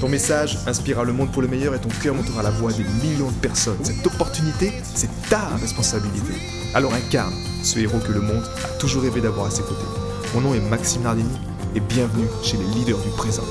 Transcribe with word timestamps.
Ton 0.00 0.10
message 0.10 0.58
inspirera 0.66 1.04
le 1.04 1.14
monde 1.14 1.32
pour 1.32 1.40
le 1.40 1.48
meilleur 1.48 1.74
et 1.74 1.80
ton 1.80 1.88
cœur 1.88 2.14
montera 2.14 2.42
la 2.42 2.50
voix 2.50 2.70
des 2.70 2.84
millions 2.84 3.30
de 3.30 3.36
personnes. 3.36 3.82
Cette 3.82 4.06
opportunité, 4.06 4.70
c'est 4.82 5.08
ta 5.30 5.56
responsabilité. 5.56 6.34
Alors 6.74 6.92
incarne 6.92 7.32
ce 7.62 7.78
héros 7.78 7.98
que 8.00 8.12
le 8.12 8.20
monde 8.20 8.44
a 8.62 8.68
toujours 8.78 9.02
rêvé 9.02 9.22
d'avoir 9.22 9.46
à 9.46 9.50
ses 9.50 9.62
côtés. 9.62 9.86
Mon 10.34 10.42
nom 10.42 10.54
est 10.54 10.60
Maxime 10.60 11.02
Nardini 11.02 11.38
et 11.74 11.80
bienvenue 11.80 12.26
chez 12.42 12.58
les 12.58 12.64
leaders 12.64 12.98
du 12.98 13.08
présent. 13.16 13.44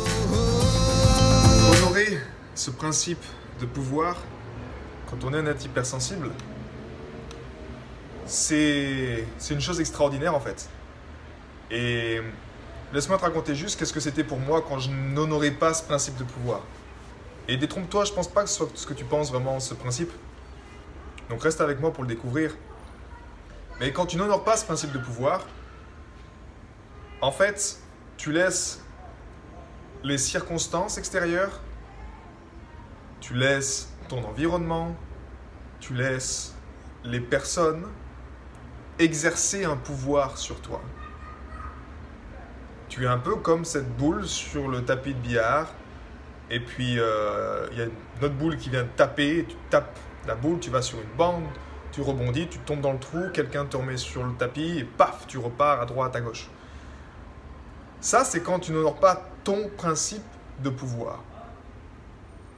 Honorer 1.72 2.20
ce 2.54 2.70
principe 2.70 3.24
de 3.60 3.66
pouvoir 3.66 4.22
quand 5.10 5.24
on 5.24 5.34
est 5.34 5.38
un 5.38 5.48
être 5.48 5.66
hypersensible, 5.66 6.30
c'est 8.28 9.26
une 9.50 9.62
chose 9.62 9.80
extraordinaire 9.80 10.36
en 10.36 10.40
fait. 10.40 10.70
Et 11.72 12.22
Laisse-moi 12.96 13.18
te 13.18 13.24
raconter 13.24 13.56
juste 13.56 13.78
qu'est-ce 13.78 13.92
que 13.92 14.00
c'était 14.00 14.24
pour 14.24 14.40
moi 14.40 14.64
quand 14.66 14.80
je 14.80 14.90
n'honorais 14.90 15.52
pas 15.52 15.74
ce 15.74 15.84
principe 15.84 16.16
de 16.16 16.24
pouvoir. 16.24 16.62
Et 17.50 17.58
détrompe-toi, 17.58 18.06
je 18.06 18.14
pense 18.14 18.30
pas 18.30 18.44
que 18.44 18.50
ce 18.50 18.56
soit 18.56 18.70
ce 18.74 18.88
que 18.88 18.94
tu 18.94 19.04
penses 19.04 19.32
vraiment, 19.32 19.60
ce 19.60 19.74
principe. 19.74 20.14
Donc 21.30 21.44
reste 21.44 21.60
avec 21.60 21.82
moi 21.82 21.92
pour 21.92 22.06
le 22.06 22.08
découvrir. 22.08 22.56
Mais 23.82 23.92
quand 23.92 24.06
tu 24.06 24.16
n'honores 24.16 24.46
pas 24.46 24.56
ce 24.56 24.64
principe 24.64 24.94
de 24.94 24.98
pouvoir, 24.98 25.46
en 27.20 27.34
fait, 27.34 27.82
tu 28.16 28.32
laisses 28.32 28.82
les 30.02 30.18
circonstances 30.18 30.98
extérieures, 30.98 31.60
tu 33.20 33.34
laisses 33.34 33.90
ton 34.08 34.24
environnement, 34.24 34.96
tu 35.82 35.96
laisses 35.96 36.56
les 37.04 37.20
personnes 37.20 37.88
exercer 39.00 39.66
un 39.66 39.76
pouvoir 39.76 40.38
sur 40.38 40.62
toi. 40.62 40.82
Tu 42.96 43.04
es 43.04 43.08
un 43.08 43.18
peu 43.18 43.36
comme 43.36 43.66
cette 43.66 43.98
boule 43.98 44.26
sur 44.26 44.70
le 44.70 44.86
tapis 44.86 45.14
de 45.14 45.20
billard. 45.20 45.68
Et 46.50 46.62
puis, 46.62 46.98
euh, 46.98 47.68
il 47.74 47.78
y 47.78 47.82
a 47.82 47.88
une 47.88 47.92
autre 48.24 48.36
boule 48.36 48.56
qui 48.56 48.70
vient 48.70 48.88
taper. 48.96 49.46
Tu 49.50 49.56
tapes 49.70 50.00
la 50.26 50.34
boule, 50.34 50.62
tu 50.62 50.70
vas 50.70 50.82
sur 50.82 51.02
une 51.02 51.18
bande, 51.18 51.44
tu 51.92 52.00
rebondis, 52.00 52.48
tu 52.48 52.58
tombes 52.60 52.80
dans 52.80 52.94
le 52.94 53.00
trou, 53.00 53.28
quelqu'un 53.34 53.66
te 53.66 53.76
remet 53.76 53.98
sur 53.98 54.24
le 54.24 54.34
tapis 54.36 54.80
et 54.80 54.86
paf, 54.86 55.28
tu 55.28 55.38
repars 55.38 55.82
à 55.82 55.86
droite, 55.86 56.16
à 56.16 56.22
gauche. 56.22 56.50
Ça, 58.00 58.24
c'est 58.24 58.40
quand 58.40 58.60
tu 58.60 58.72
n'honores 58.72 59.02
pas 59.02 59.28
ton 59.44 59.68
principe 59.76 60.24
de 60.64 60.70
pouvoir, 60.70 61.22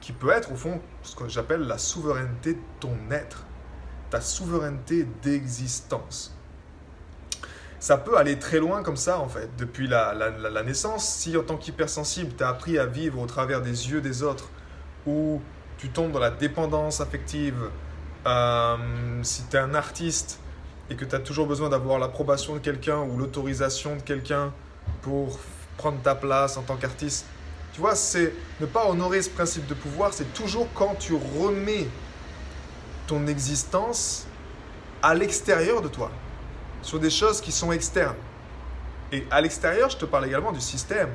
qui 0.00 0.12
peut 0.12 0.30
être 0.30 0.52
au 0.52 0.56
fond 0.56 0.80
ce 1.02 1.16
que 1.16 1.26
j'appelle 1.26 1.62
la 1.62 1.78
souveraineté 1.78 2.54
de 2.54 2.62
ton 2.78 2.96
être, 3.10 3.42
ta 4.08 4.20
souveraineté 4.20 5.02
d'existence 5.20 6.37
ça 7.80 7.96
peut 7.96 8.16
aller 8.16 8.38
très 8.38 8.58
loin 8.58 8.82
comme 8.82 8.96
ça, 8.96 9.20
en 9.20 9.28
fait, 9.28 9.48
depuis 9.56 9.86
la, 9.86 10.14
naissance. 10.64 11.08
Si 11.08 11.36
en 11.36 11.42
tant 11.42 11.56
qu'hypersensible, 11.56 12.32
tu 12.36 12.42
as 12.42 12.48
appris 12.48 12.78
à 12.78 12.86
vivre 12.86 13.20
au 13.20 13.26
travers 13.26 13.62
des 13.62 13.90
yeux 13.90 14.00
des 14.00 14.22
autres, 14.22 14.48
ou 15.06 15.40
tu 15.76 15.88
tombes 15.90 16.12
dans 16.12 16.18
la 16.18 16.30
dépendance 16.30 17.00
affective, 17.00 17.70
euh, 18.26 18.76
si 19.22 19.44
tu 19.48 19.56
es 19.56 19.60
un 19.60 19.74
artiste 19.74 20.40
et 20.90 20.96
que 20.96 21.04
tu 21.04 21.14
as 21.14 21.20
toujours 21.20 21.46
besoin 21.46 21.68
d'avoir 21.68 21.98
l'approbation 21.98 22.54
de 22.54 22.58
quelqu'un 22.58 22.98
ou 22.98 23.16
l'autorisation 23.16 23.94
de 23.96 24.02
quelqu'un 24.02 24.52
pour 25.02 25.38
prendre 25.76 26.00
ta 26.02 26.16
place 26.16 26.56
en 26.56 26.62
tant 26.62 26.76
qu'artiste, 26.76 27.26
tu 27.72 27.80
vois, 27.80 27.94
c'est 27.94 28.32
ne 28.60 28.66
pas 28.66 28.86
honorer 28.86 29.22
ce 29.22 29.30
principe 29.30 29.66
de 29.68 29.74
pouvoir, 29.74 30.12
c'est 30.12 30.32
toujours 30.34 30.66
quand 30.74 30.96
tu 30.98 31.14
remets 31.14 31.86
ton 33.06 33.26
existence 33.28 34.26
à 35.00 35.14
l'extérieur 35.14 35.80
de 35.80 35.88
toi 35.88 36.10
sur 36.82 36.98
des 36.98 37.10
choses 37.10 37.40
qui 37.40 37.52
sont 37.52 37.72
externes. 37.72 38.16
Et 39.12 39.26
à 39.30 39.40
l'extérieur, 39.40 39.90
je 39.90 39.96
te 39.96 40.04
parle 40.04 40.26
également 40.26 40.52
du 40.52 40.60
système. 40.60 41.10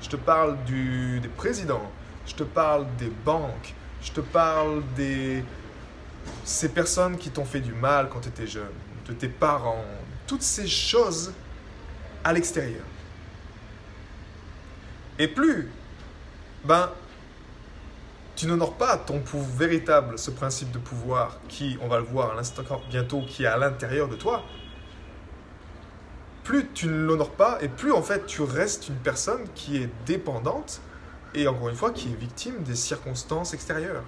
Je 0.00 0.08
te 0.08 0.16
parle 0.16 0.56
des 0.64 1.28
présidents. 1.28 1.90
Je 2.26 2.34
te 2.34 2.42
parle 2.42 2.86
des 2.98 3.10
banques. 3.24 3.74
Je 4.02 4.12
te 4.12 4.20
parle 4.20 4.82
des 4.96 5.42
ces 6.44 6.68
personnes 6.68 7.16
qui 7.16 7.30
t'ont 7.30 7.44
fait 7.44 7.60
du 7.60 7.72
mal 7.72 8.08
quand 8.08 8.20
tu 8.20 8.28
étais 8.28 8.46
jeune, 8.46 8.72
de 9.06 9.12
tes 9.12 9.28
parents, 9.28 9.84
toutes 10.26 10.42
ces 10.42 10.66
choses 10.66 11.32
à 12.22 12.32
l'extérieur. 12.32 12.84
Et 15.18 15.28
plus, 15.28 15.70
ben, 16.64 16.90
tu 18.36 18.46
n'honores 18.46 18.74
pas 18.74 18.96
ton 18.96 19.20
pouvoir 19.20 19.48
véritable, 19.56 20.18
ce 20.18 20.30
principe 20.30 20.70
de 20.70 20.78
pouvoir 20.78 21.38
qui, 21.48 21.78
on 21.80 21.88
va 21.88 21.98
le 21.98 22.04
voir 22.04 22.32
à 22.32 22.34
l'instant 22.34 22.62
bientôt, 22.90 23.22
qui 23.26 23.44
est 23.44 23.48
à 23.48 23.56
l'intérieur 23.56 24.08
de 24.08 24.16
toi, 24.16 24.42
plus 26.44 26.68
tu 26.74 26.86
ne 26.86 27.06
l'honores 27.06 27.32
pas 27.32 27.58
et 27.62 27.68
plus 27.68 27.90
en 27.90 28.02
fait 28.02 28.26
tu 28.26 28.42
restes 28.42 28.88
une 28.88 28.96
personne 28.96 29.46
qui 29.54 29.78
est 29.78 29.88
dépendante 30.06 30.80
et 31.34 31.48
encore 31.48 31.70
une 31.70 31.74
fois 31.74 31.90
qui 31.90 32.12
est 32.12 32.14
victime 32.14 32.62
des 32.62 32.76
circonstances 32.76 33.54
extérieures. 33.54 34.04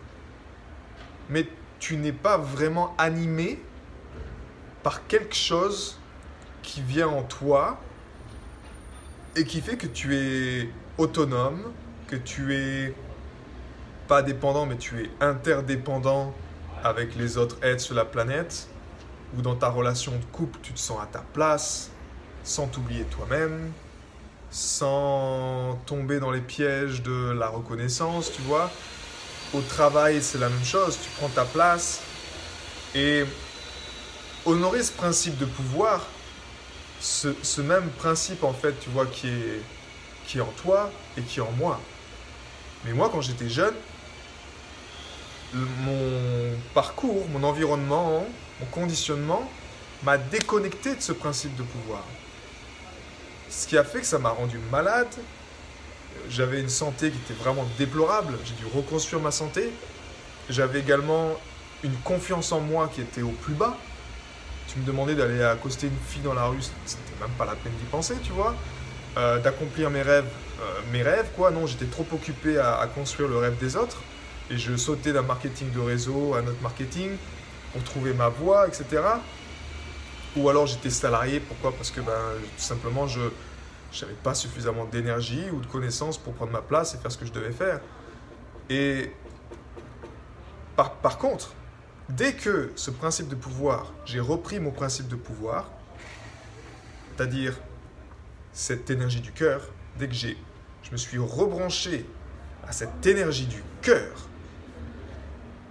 Mais 1.30 1.48
tu 1.80 1.96
n'es 1.96 2.12
pas 2.12 2.36
vraiment 2.36 2.94
animé 2.98 3.60
par 4.82 5.06
quelque 5.06 5.34
chose 5.34 5.98
qui 6.62 6.82
vient 6.82 7.08
en 7.08 7.22
toi 7.22 7.80
et 9.34 9.44
qui 9.44 9.60
fait 9.60 9.76
que 9.76 9.86
tu 9.86 10.14
es 10.14 10.70
autonome, 10.98 11.72
que 12.06 12.16
tu 12.16 12.54
es 12.54 12.94
pas 14.06 14.22
dépendant 14.22 14.66
mais 14.66 14.76
tu 14.76 15.02
es 15.02 15.10
interdépendant 15.20 16.34
avec 16.84 17.16
les 17.16 17.38
autres 17.38 17.56
êtres 17.64 17.82
sur 17.82 17.94
la 17.94 18.04
planète 18.04 18.68
ou 19.36 19.42
dans 19.42 19.56
ta 19.56 19.68
relation 19.68 20.12
de 20.12 20.24
couple 20.26 20.58
tu 20.62 20.72
te 20.72 20.78
sens 20.78 21.00
à 21.02 21.06
ta 21.06 21.24
place 21.32 21.90
sans 22.46 22.68
t'oublier 22.68 23.04
toi-même, 23.04 23.72
sans 24.50 25.78
tomber 25.84 26.20
dans 26.20 26.30
les 26.30 26.40
pièges 26.40 27.02
de 27.02 27.32
la 27.32 27.48
reconnaissance, 27.48 28.32
tu 28.32 28.40
vois. 28.42 28.70
Au 29.52 29.60
travail, 29.60 30.22
c'est 30.22 30.38
la 30.38 30.48
même 30.48 30.64
chose, 30.64 30.96
tu 31.02 31.10
prends 31.18 31.28
ta 31.28 31.44
place. 31.44 32.00
Et 32.94 33.24
honorer 34.46 34.82
ce 34.82 34.92
principe 34.92 35.36
de 35.38 35.44
pouvoir, 35.44 36.06
ce, 37.00 37.60
même 37.60 37.88
principe 37.98 38.44
en 38.44 38.52
fait, 38.52 38.78
tu 38.80 38.90
vois, 38.90 39.06
qui 39.06 39.26
est, 39.26 39.60
qui 40.26 40.38
est 40.38 40.40
en 40.40 40.52
toi 40.62 40.90
et 41.18 41.22
qui 41.22 41.40
est 41.40 41.42
en 41.42 41.52
moi. 41.52 41.80
Mais 42.84 42.92
moi, 42.92 43.10
quand 43.12 43.20
j'étais 43.20 43.48
jeune, 43.48 43.74
mon 45.52 46.52
parcours, 46.74 47.26
mon 47.28 47.42
environnement, 47.42 48.24
mon 48.60 48.66
conditionnement 48.66 49.50
m'a 50.04 50.16
déconnecté 50.16 50.94
de 50.94 51.00
ce 51.00 51.12
principe 51.12 51.56
de 51.56 51.64
pouvoir. 51.64 52.04
Ce 53.48 53.66
qui 53.66 53.78
a 53.78 53.84
fait 53.84 54.00
que 54.00 54.06
ça 54.06 54.18
m'a 54.18 54.30
rendu 54.30 54.58
malade. 54.70 55.08
J'avais 56.28 56.60
une 56.60 56.68
santé 56.68 57.10
qui 57.10 57.18
était 57.18 57.40
vraiment 57.40 57.66
déplorable. 57.78 58.34
J'ai 58.44 58.54
dû 58.54 58.64
reconstruire 58.74 59.22
ma 59.22 59.30
santé. 59.30 59.70
J'avais 60.50 60.80
également 60.80 61.36
une 61.84 61.96
confiance 61.98 62.52
en 62.52 62.60
moi 62.60 62.90
qui 62.92 63.00
était 63.00 63.22
au 63.22 63.30
plus 63.30 63.54
bas. 63.54 63.76
Tu 64.68 64.78
me 64.78 64.84
demandais 64.84 65.14
d'aller 65.14 65.42
accoster 65.42 65.86
une 65.86 65.98
fille 66.08 66.22
dans 66.22 66.34
la 66.34 66.46
rue, 66.46 66.62
c'était 66.84 67.20
même 67.20 67.30
pas 67.38 67.44
la 67.44 67.54
peine 67.54 67.72
d'y 67.72 67.84
penser, 67.84 68.14
tu 68.22 68.32
vois. 68.32 68.54
Euh, 69.16 69.38
d'accomplir 69.38 69.90
mes 69.90 70.02
rêves, 70.02 70.26
euh, 70.60 70.80
mes 70.92 71.02
rêves, 71.02 71.28
quoi. 71.36 71.50
Non, 71.50 71.66
j'étais 71.66 71.86
trop 71.86 72.06
occupé 72.12 72.58
à, 72.58 72.78
à, 72.78 72.86
construire 72.88 73.28
le 73.28 73.38
rêve 73.38 73.56
des 73.58 73.76
autres. 73.76 73.98
Et 74.50 74.58
je 74.58 74.76
sautais 74.76 75.12
d'un 75.12 75.22
marketing 75.22 75.70
de 75.72 75.80
réseau 75.80 76.34
à 76.34 76.38
un 76.38 76.46
autre 76.46 76.60
marketing 76.62 77.12
pour 77.72 77.82
trouver 77.84 78.12
ma 78.12 78.28
voie, 78.28 78.66
etc. 78.66 79.02
Ou 80.36 80.48
alors 80.48 80.66
j'étais 80.66 80.90
salarié, 80.90 81.40
pourquoi? 81.40 81.72
Parce 81.72 81.90
que 81.90 82.00
ben, 82.00 82.12
tout 82.56 82.62
simplement 82.62 83.06
je 83.06 83.20
n'avais 84.00 84.14
pas 84.22 84.34
suffisamment 84.34 84.84
d'énergie 84.84 85.50
ou 85.50 85.60
de 85.60 85.66
connaissances 85.66 86.18
pour 86.18 86.34
prendre 86.34 86.52
ma 86.52 86.60
place 86.60 86.94
et 86.94 86.98
faire 86.98 87.10
ce 87.10 87.18
que 87.18 87.26
je 87.26 87.32
devais 87.32 87.52
faire. 87.52 87.80
Et 88.68 89.12
par, 90.76 91.16
contre, 91.16 91.54
dès 92.10 92.34
que 92.34 92.70
ce 92.76 92.90
principe 92.90 93.28
de 93.28 93.34
pouvoir, 93.34 93.92
j'ai 94.04 94.20
repris 94.20 94.60
mon 94.60 94.70
principe 94.70 95.08
de 95.08 95.16
pouvoir, 95.16 95.70
c'est-à-dire 97.16 97.58
cette 98.52 98.90
énergie 98.90 99.20
du 99.20 99.32
cœur, 99.32 99.62
dès 99.98 100.06
que 100.08 100.14
j'ai, 100.14 100.36
je 100.82 100.90
me 100.90 100.98
suis 100.98 101.18
rebranché 101.18 102.04
à 102.68 102.72
cette 102.72 103.06
énergie 103.06 103.46
du 103.46 103.62
cœur 103.80 104.28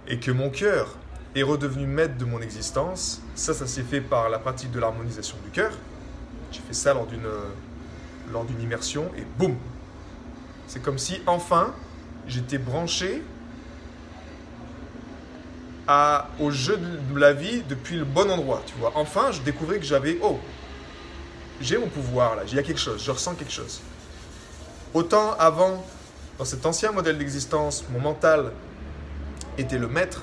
et 0.08 0.18
que 0.18 0.30
mon 0.32 0.50
cœur 0.50 0.96
est 1.36 1.42
redevenu 1.42 1.86
maître 1.86 2.16
de 2.16 2.24
mon 2.24 2.40
existence. 2.40 3.20
Ça, 3.34 3.54
ça 3.54 3.66
s'est 3.66 3.82
fait 3.82 4.00
par 4.00 4.28
la 4.28 4.38
pratique 4.38 4.70
de 4.70 4.80
l'harmonisation 4.80 5.36
du 5.44 5.50
cœur. 5.50 5.72
J'ai 6.50 6.60
fait 6.60 6.74
ça 6.74 6.94
lors 6.94 7.06
d'une, 7.06 7.28
lors 8.32 8.44
d'une 8.44 8.60
immersion 8.62 9.10
et 9.16 9.22
boum 9.38 9.56
C'est 10.66 10.82
comme 10.82 10.98
si 10.98 11.20
enfin 11.26 11.74
j'étais 12.26 12.58
branché 12.58 13.22
à, 15.86 16.28
au 16.40 16.50
jeu 16.50 16.76
de 16.76 17.18
la 17.18 17.32
vie 17.32 17.62
depuis 17.68 17.96
le 17.96 18.04
bon 18.04 18.30
endroit, 18.30 18.62
tu 18.66 18.74
vois. 18.78 18.92
Enfin, 18.94 19.30
je 19.30 19.40
découvrais 19.42 19.78
que 19.78 19.84
j'avais, 19.84 20.18
oh, 20.22 20.38
j'ai 21.60 21.78
mon 21.78 21.86
pouvoir 21.86 22.36
là, 22.36 22.42
il 22.48 22.54
y 22.54 22.58
a 22.58 22.62
quelque 22.62 22.80
chose, 22.80 23.02
je 23.04 23.10
ressens 23.10 23.34
quelque 23.34 23.52
chose. 23.52 23.80
Autant 24.94 25.34
avant, 25.38 25.84
dans 26.38 26.44
cet 26.44 26.66
ancien 26.66 26.90
modèle 26.90 27.18
d'existence, 27.18 27.84
mon 27.92 28.00
mental 28.00 28.52
était 29.58 29.78
le 29.78 29.88
maître, 29.88 30.22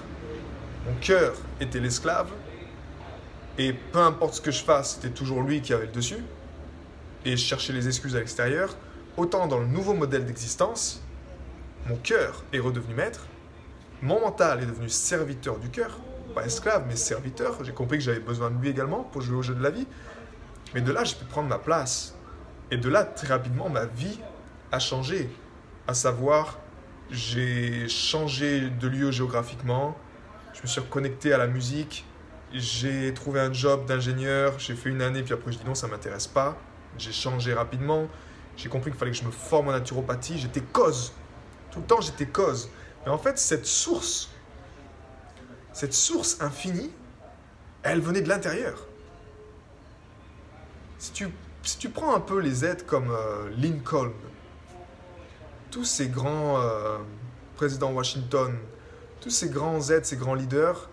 mon 0.86 0.94
cœur 1.02 1.36
était 1.60 1.80
l'esclave, 1.80 2.30
et 3.58 3.74
peu 3.74 4.00
importe 4.00 4.36
ce 4.36 4.42
que 4.42 4.52
je 4.52 4.64
fasse, 4.64 4.96
c'était 4.96 5.14
toujours 5.14 5.42
lui 5.42 5.62
qui 5.62 5.74
avait 5.74 5.86
le 5.86 5.92
dessus, 5.92 6.24
et 7.26 7.38
je 7.38 7.44
cherchais 7.44 7.74
les 7.74 7.88
excuses 7.88 8.16
à 8.16 8.20
l'extérieur. 8.20 8.76
Autant 9.16 9.48
dans 9.48 9.60
le 9.60 9.68
nouveau 9.68 9.94
modèle 9.94 10.26
d'existence, 10.26 11.02
mon 11.88 11.98
cœur 11.98 12.44
est 12.52 12.60
redevenu 12.60 12.96
maître, 12.96 13.28
mon 14.02 14.20
mental 14.20 14.62
est 14.64 14.66
devenu 14.66 14.90
serviteur 14.90 15.60
du 15.60 15.70
cœur, 15.70 15.98
pas 16.34 16.46
esclave, 16.46 16.86
mais 16.88 16.96
serviteur. 16.96 17.64
J'ai 17.64 17.72
compris 17.72 18.00
que 18.00 18.04
j'avais 18.04 18.20
besoin 18.20 18.50
de 18.50 18.60
lui 18.60 18.70
également 18.70 19.04
pour 19.04 19.22
jouer 19.22 19.38
au 19.38 19.42
jeu 19.42 19.54
de 19.54 19.64
la 19.64 19.70
vie. 19.70 19.88
Mais 20.74 20.82
de 20.82 20.92
là, 20.92 21.04
j'ai 21.04 21.16
pu 21.16 21.26
prendre 21.26 21.48
ma 21.48 21.60
place. 21.60 22.16
Et 22.72 22.78
de 22.78 22.90
là, 22.90 23.04
très 23.04 23.28
rapidement, 23.28 23.70
ma 23.70 23.86
vie 23.86 24.20
a 24.72 24.80
changé. 24.80 25.30
À 25.88 25.94
savoir, 25.94 26.60
j'ai 27.12 27.88
changé 27.88 28.70
de 28.70 28.88
lieu 28.88 29.12
géographiquement, 29.12 29.96
je 30.54 30.62
me 30.62 30.68
suis 30.68 30.82
reconnecté 30.82 31.34
à 31.34 31.38
la 31.38 31.48
musique, 31.48 32.06
j'ai 32.54 33.14
trouvé 33.14 33.40
un 33.40 33.52
job 33.52 33.86
d'ingénieur, 33.86 34.60
j'ai 34.60 34.76
fait 34.76 34.90
une 34.90 35.02
année, 35.02 35.24
puis 35.24 35.34
après 35.34 35.52
je 35.52 35.58
dis 35.58 35.66
non, 35.66 35.76
ça 35.76 35.88
m'intéresse 35.88 36.28
pas. 36.28 36.56
J'ai 36.98 37.12
changé 37.12 37.54
rapidement, 37.54 38.08
j'ai 38.56 38.70
compris 38.70 38.92
qu'il 38.92 39.00
fallait 39.00 39.12
que 39.12 39.18
je 39.18 39.24
me 39.24 39.32
forme 39.32 39.70
en 39.70 39.72
naturopathie, 39.72 40.38
j'étais 40.38 40.62
cause. 40.62 41.14
Tout 41.72 41.80
le 41.80 41.86
temps, 41.86 42.02
j'étais 42.02 42.28
cause. 42.28 42.70
Mais 43.04 43.12
en 43.12 43.18
fait, 43.18 43.40
cette 43.40 43.66
source, 43.66 44.30
cette 45.74 45.94
source 45.94 46.40
infinie, 46.40 46.92
elle 47.82 48.00
venait 48.00 48.22
de 48.22 48.30
l'intérieur. 48.30 48.78
Si 51.00 51.12
tu, 51.12 51.28
si 51.64 51.78
tu 51.80 51.90
prends 51.90 52.16
un 52.16 52.20
peu 52.20 52.40
les 52.40 52.64
êtres 52.64 52.86
comme 52.86 53.10
euh, 53.10 53.50
Lincoln, 53.58 54.12
tous 55.72 55.84
ces 55.84 56.08
grands 56.08 56.62
euh, 56.62 57.00
présidents 57.56 57.92
Washington, 57.92 58.56
tous 59.24 59.30
ces 59.30 59.48
grands 59.48 59.90
êtres, 59.90 60.06
ces 60.06 60.18
grands 60.18 60.36
leaders, 60.36 60.90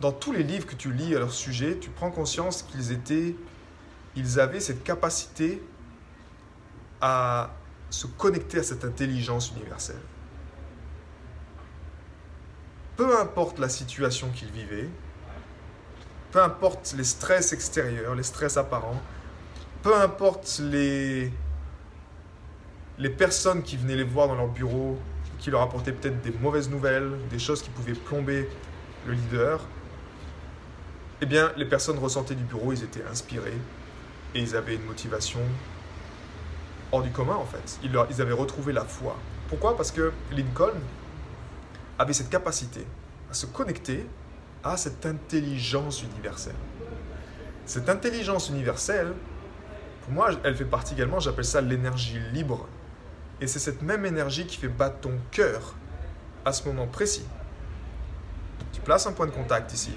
dans 0.00 0.12
tous 0.12 0.32
les 0.32 0.42
livres 0.42 0.66
que 0.66 0.74
tu 0.74 0.90
lis 0.90 1.14
à 1.14 1.18
leur 1.18 1.30
sujet, 1.30 1.76
tu 1.78 1.90
prends 1.90 2.10
conscience 2.10 2.62
qu'ils 2.62 2.90
étaient, 2.90 3.36
ils 4.16 4.40
avaient 4.40 4.60
cette 4.60 4.82
capacité 4.82 5.62
à 7.02 7.50
se 7.90 8.06
connecter 8.06 8.60
à 8.60 8.62
cette 8.62 8.82
intelligence 8.86 9.50
universelle. 9.50 10.00
Peu 12.96 13.20
importe 13.20 13.58
la 13.58 13.68
situation 13.68 14.30
qu'ils 14.30 14.50
vivaient, 14.50 14.88
peu 16.30 16.42
importe 16.42 16.94
les 16.96 17.04
stress 17.04 17.52
extérieurs, 17.52 18.14
les 18.14 18.22
stress 18.22 18.56
apparents, 18.56 19.02
peu 19.82 19.94
importe 20.00 20.60
les, 20.64 21.30
les 22.96 23.10
personnes 23.10 23.62
qui 23.62 23.76
venaient 23.76 23.96
les 23.96 24.04
voir 24.04 24.28
dans 24.28 24.36
leur 24.36 24.48
bureau, 24.48 24.98
qui 25.40 25.50
leur 25.50 25.62
apportaient 25.62 25.92
peut-être 25.92 26.20
des 26.22 26.32
mauvaises 26.40 26.70
nouvelles, 26.70 27.10
des 27.30 27.38
choses 27.38 27.62
qui 27.62 27.70
pouvaient 27.70 27.94
plomber 27.94 28.48
le 29.06 29.14
leader, 29.14 29.60
eh 31.22 31.26
bien, 31.26 31.50
les 31.56 31.64
personnes 31.64 31.98
ressentaient 31.98 32.34
du 32.34 32.44
bureau, 32.44 32.72
ils 32.72 32.84
étaient 32.84 33.04
inspirés 33.10 33.58
et 34.34 34.40
ils 34.40 34.54
avaient 34.54 34.76
une 34.76 34.84
motivation 34.84 35.40
hors 36.92 37.02
du 37.02 37.10
commun 37.10 37.34
en 37.34 37.44
fait. 37.44 37.78
Ils, 37.82 37.92
ils 38.10 38.22
avaient 38.22 38.32
retrouvé 38.32 38.72
la 38.72 38.84
foi. 38.84 39.16
Pourquoi? 39.48 39.76
Parce 39.76 39.90
que 39.90 40.12
Lincoln 40.32 40.78
avait 41.98 42.12
cette 42.12 42.30
capacité 42.30 42.86
à 43.30 43.34
se 43.34 43.46
connecter 43.46 44.06
à 44.62 44.76
cette 44.76 45.06
intelligence 45.06 46.02
universelle. 46.02 46.54
Cette 47.66 47.88
intelligence 47.88 48.48
universelle, 48.50 49.12
pour 50.02 50.12
moi, 50.12 50.30
elle 50.44 50.56
fait 50.56 50.64
partie 50.64 50.94
également, 50.94 51.20
j'appelle 51.20 51.44
ça 51.44 51.60
l'énergie 51.60 52.18
libre 52.32 52.66
et 53.40 53.46
c'est 53.46 53.58
cette 53.58 53.82
même 53.82 54.04
énergie 54.04 54.46
qui 54.46 54.56
fait 54.56 54.68
battre 54.68 55.00
ton 55.00 55.18
cœur 55.30 55.74
à 56.44 56.52
ce 56.52 56.66
moment 56.68 56.86
précis. 56.86 57.26
Tu 58.72 58.80
places 58.80 59.06
un 59.06 59.12
point 59.12 59.26
de 59.26 59.30
contact 59.32 59.72
ici, 59.72 59.94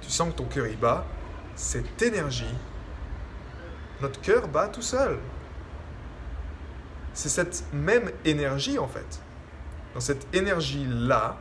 tu 0.00 0.10
sens 0.10 0.30
que 0.30 0.38
ton 0.38 0.44
cœur 0.44 0.66
y 0.66 0.76
bat, 0.76 1.04
cette 1.56 2.00
énergie, 2.02 2.54
notre 4.00 4.20
cœur 4.20 4.48
bat 4.48 4.68
tout 4.68 4.82
seul. 4.82 5.18
C'est 7.14 7.28
cette 7.28 7.64
même 7.72 8.10
énergie 8.24 8.78
en 8.78 8.88
fait. 8.88 9.20
Dans 9.94 10.00
cette 10.00 10.26
énergie-là, 10.34 11.38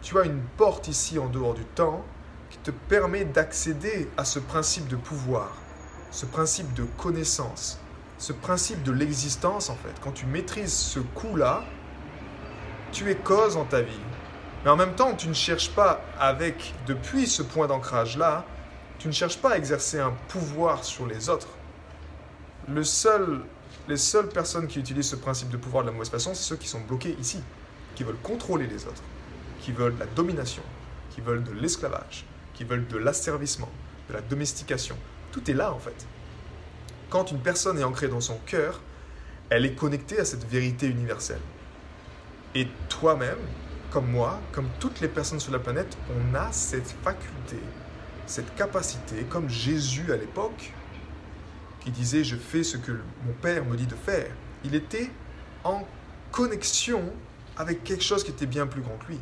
tu 0.00 0.18
as 0.18 0.24
une 0.24 0.40
porte 0.56 0.88
ici 0.88 1.18
en 1.18 1.26
dehors 1.26 1.54
du 1.54 1.64
temps 1.64 2.04
qui 2.50 2.58
te 2.58 2.70
permet 2.70 3.24
d'accéder 3.24 4.08
à 4.16 4.24
ce 4.24 4.38
principe 4.38 4.86
de 4.86 4.96
pouvoir, 4.96 5.56
ce 6.10 6.24
principe 6.26 6.72
de 6.74 6.84
connaissance, 6.96 7.80
ce 8.18 8.32
principe 8.32 8.82
de 8.82 8.92
l'existence, 8.92 9.70
en 9.70 9.76
fait, 9.76 9.94
quand 10.00 10.12
tu 10.12 10.26
maîtrises 10.26 10.72
ce 10.72 11.00
coup-là, 11.00 11.64
tu 12.92 13.10
es 13.10 13.16
cause 13.16 13.56
en 13.56 13.64
ta 13.64 13.82
vie. 13.82 13.92
Mais 14.64 14.70
en 14.70 14.76
même 14.76 14.94
temps, 14.94 15.14
tu 15.14 15.28
ne 15.28 15.34
cherches 15.34 15.70
pas, 15.70 16.00
avec, 16.18 16.74
depuis 16.86 17.26
ce 17.26 17.42
point 17.42 17.66
d'ancrage-là, 17.66 18.44
tu 18.98 19.08
ne 19.08 19.12
cherches 19.12 19.38
pas 19.38 19.50
à 19.50 19.56
exercer 19.58 19.98
un 19.98 20.12
pouvoir 20.28 20.84
sur 20.84 21.06
les 21.06 21.28
autres. 21.28 21.48
Le 22.68 22.84
seul, 22.84 23.40
les 23.88 23.96
seules 23.96 24.28
personnes 24.28 24.68
qui 24.68 24.78
utilisent 24.78 25.10
ce 25.10 25.16
principe 25.16 25.50
de 25.50 25.56
pouvoir 25.56 25.82
de 25.82 25.88
la 25.88 25.92
mauvaise 25.92 26.08
façon, 26.08 26.34
c'est 26.34 26.44
ceux 26.44 26.56
qui 26.56 26.68
sont 26.68 26.80
bloqués 26.80 27.16
ici, 27.20 27.42
qui 27.94 28.04
veulent 28.04 28.16
contrôler 28.22 28.66
les 28.66 28.86
autres, 28.86 29.02
qui 29.60 29.72
veulent 29.72 29.96
la 29.98 30.06
domination, 30.06 30.62
qui 31.10 31.20
veulent 31.20 31.44
de 31.44 31.52
l'esclavage, 31.52 32.24
qui 32.54 32.64
veulent 32.64 32.86
de 32.86 32.96
l'asservissement, 32.96 33.68
de 34.08 34.14
la 34.14 34.22
domestication. 34.22 34.96
Tout 35.32 35.50
est 35.50 35.54
là 35.54 35.72
en 35.74 35.78
fait 35.78 36.06
quand 37.14 37.30
une 37.30 37.38
personne 37.38 37.78
est 37.78 37.84
ancrée 37.84 38.08
dans 38.08 38.20
son 38.20 38.38
cœur, 38.44 38.80
elle 39.48 39.64
est 39.64 39.76
connectée 39.76 40.18
à 40.18 40.24
cette 40.24 40.44
vérité 40.50 40.88
universelle. 40.88 41.38
Et 42.56 42.66
toi-même, 42.88 43.38
comme 43.92 44.10
moi, 44.10 44.40
comme 44.50 44.66
toutes 44.80 45.00
les 45.00 45.06
personnes 45.06 45.38
sur 45.38 45.52
la 45.52 45.60
planète, 45.60 45.96
on 46.10 46.34
a 46.34 46.50
cette 46.50 46.92
faculté, 47.04 47.60
cette 48.26 48.52
capacité, 48.56 49.22
comme 49.28 49.48
Jésus 49.48 50.12
à 50.12 50.16
l'époque, 50.16 50.72
qui 51.78 51.92
disait 51.92 52.24
Je 52.24 52.34
fais 52.34 52.64
ce 52.64 52.76
que 52.78 52.90
mon 52.90 53.32
Père 53.40 53.64
me 53.64 53.76
dit 53.76 53.86
de 53.86 53.94
faire. 53.94 54.32
Il 54.64 54.74
était 54.74 55.08
en 55.62 55.86
connexion 56.32 57.00
avec 57.56 57.84
quelque 57.84 58.02
chose 58.02 58.24
qui 58.24 58.32
était 58.32 58.46
bien 58.46 58.66
plus 58.66 58.82
grand 58.82 58.96
que 58.96 59.12
lui. 59.12 59.20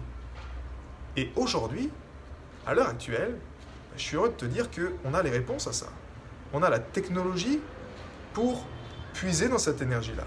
Et 1.19 1.31
aujourd'hui, 1.37 1.91
à 2.67 2.73
l'heure 2.73 2.89
actuelle, 2.89 3.37
je 3.99 4.03
suis 4.03 4.17
heureux 4.17 4.31
de 4.31 4.35
te 4.35 4.47
dire 4.47 4.71
qu'on 4.71 5.13
a 5.13 5.23
les 5.23 5.29
réponses 5.29 5.67
à 5.67 5.75
ça. 5.75 5.89
On 6.55 6.63
a 6.63 6.71
la 6.71 6.79
technologie 6.79 7.61
pour 8.33 8.67
puiser 9.15 9.49
dans 9.49 9.59
cette 9.59 9.83
énergie-là. 9.83 10.25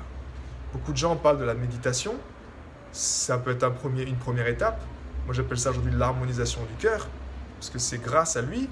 Beaucoup 0.74 0.92
de 0.92 0.98
gens 0.98 1.16
parlent 1.16 1.40
de 1.40 1.46
la 1.46 1.54
méditation. 1.54 2.16
Ça 2.92 3.38
peut 3.38 3.52
être 3.52 3.64
un 3.64 3.72
premier, 3.72 4.04
une 4.04 4.18
première 4.18 4.48
étape. 4.48 4.82
Moi, 5.26 5.34
j'appelle 5.34 5.58
ça 5.58 5.72
aujourd'hui 5.72 5.92
l'harmonisation 5.92 6.62
du 6.64 6.74
cœur. 6.76 7.08
Parce 7.60 7.70
que 7.70 7.80
c'est 7.80 7.98
grâce 7.98 8.36
à 8.36 8.42
lui 8.42 8.70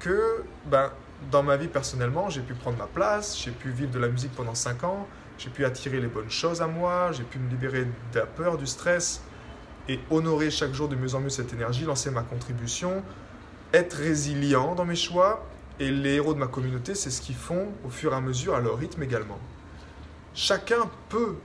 que, 0.00 0.44
ben, 0.66 0.90
dans 1.30 1.42
ma 1.42 1.56
vie 1.56 1.68
personnellement, 1.68 2.28
j'ai 2.28 2.40
pu 2.40 2.54
prendre 2.54 2.76
ma 2.76 2.86
place, 2.86 3.38
j'ai 3.38 3.50
pu 3.50 3.70
vivre 3.70 3.90
de 3.90 3.98
la 3.98 4.08
musique 4.08 4.32
pendant 4.32 4.54
5 4.54 4.84
ans, 4.84 5.06
j'ai 5.38 5.50
pu 5.50 5.64
attirer 5.64 6.00
les 6.00 6.08
bonnes 6.08 6.30
choses 6.30 6.60
à 6.62 6.66
moi, 6.66 7.12
j'ai 7.12 7.22
pu 7.22 7.38
me 7.38 7.48
libérer 7.48 7.84
de 7.84 8.18
la 8.18 8.26
peur, 8.26 8.58
du 8.58 8.66
stress 8.66 9.22
et 9.88 10.00
honorer 10.10 10.50
chaque 10.50 10.72
jour 10.72 10.88
de 10.88 10.96
mieux 10.96 11.14
en 11.14 11.20
mieux 11.20 11.30
cette 11.30 11.52
énergie, 11.52 11.84
lancer 11.84 12.10
ma 12.10 12.22
contribution, 12.22 13.02
être 13.72 13.94
résilient 13.94 14.74
dans 14.74 14.84
mes 14.84 14.96
choix 14.96 15.46
et 15.78 15.90
les 15.90 16.14
héros 16.14 16.34
de 16.34 16.38
ma 16.38 16.46
communauté, 16.46 16.94
c'est 16.94 17.10
ce 17.10 17.20
qu'ils 17.20 17.36
font 17.36 17.68
au 17.84 17.90
fur 17.90 18.12
et 18.12 18.16
à 18.16 18.20
mesure, 18.20 18.54
à 18.54 18.60
leur 18.60 18.78
rythme 18.78 19.02
également. 19.02 19.38
Chacun 20.34 20.90
peut 21.08 21.36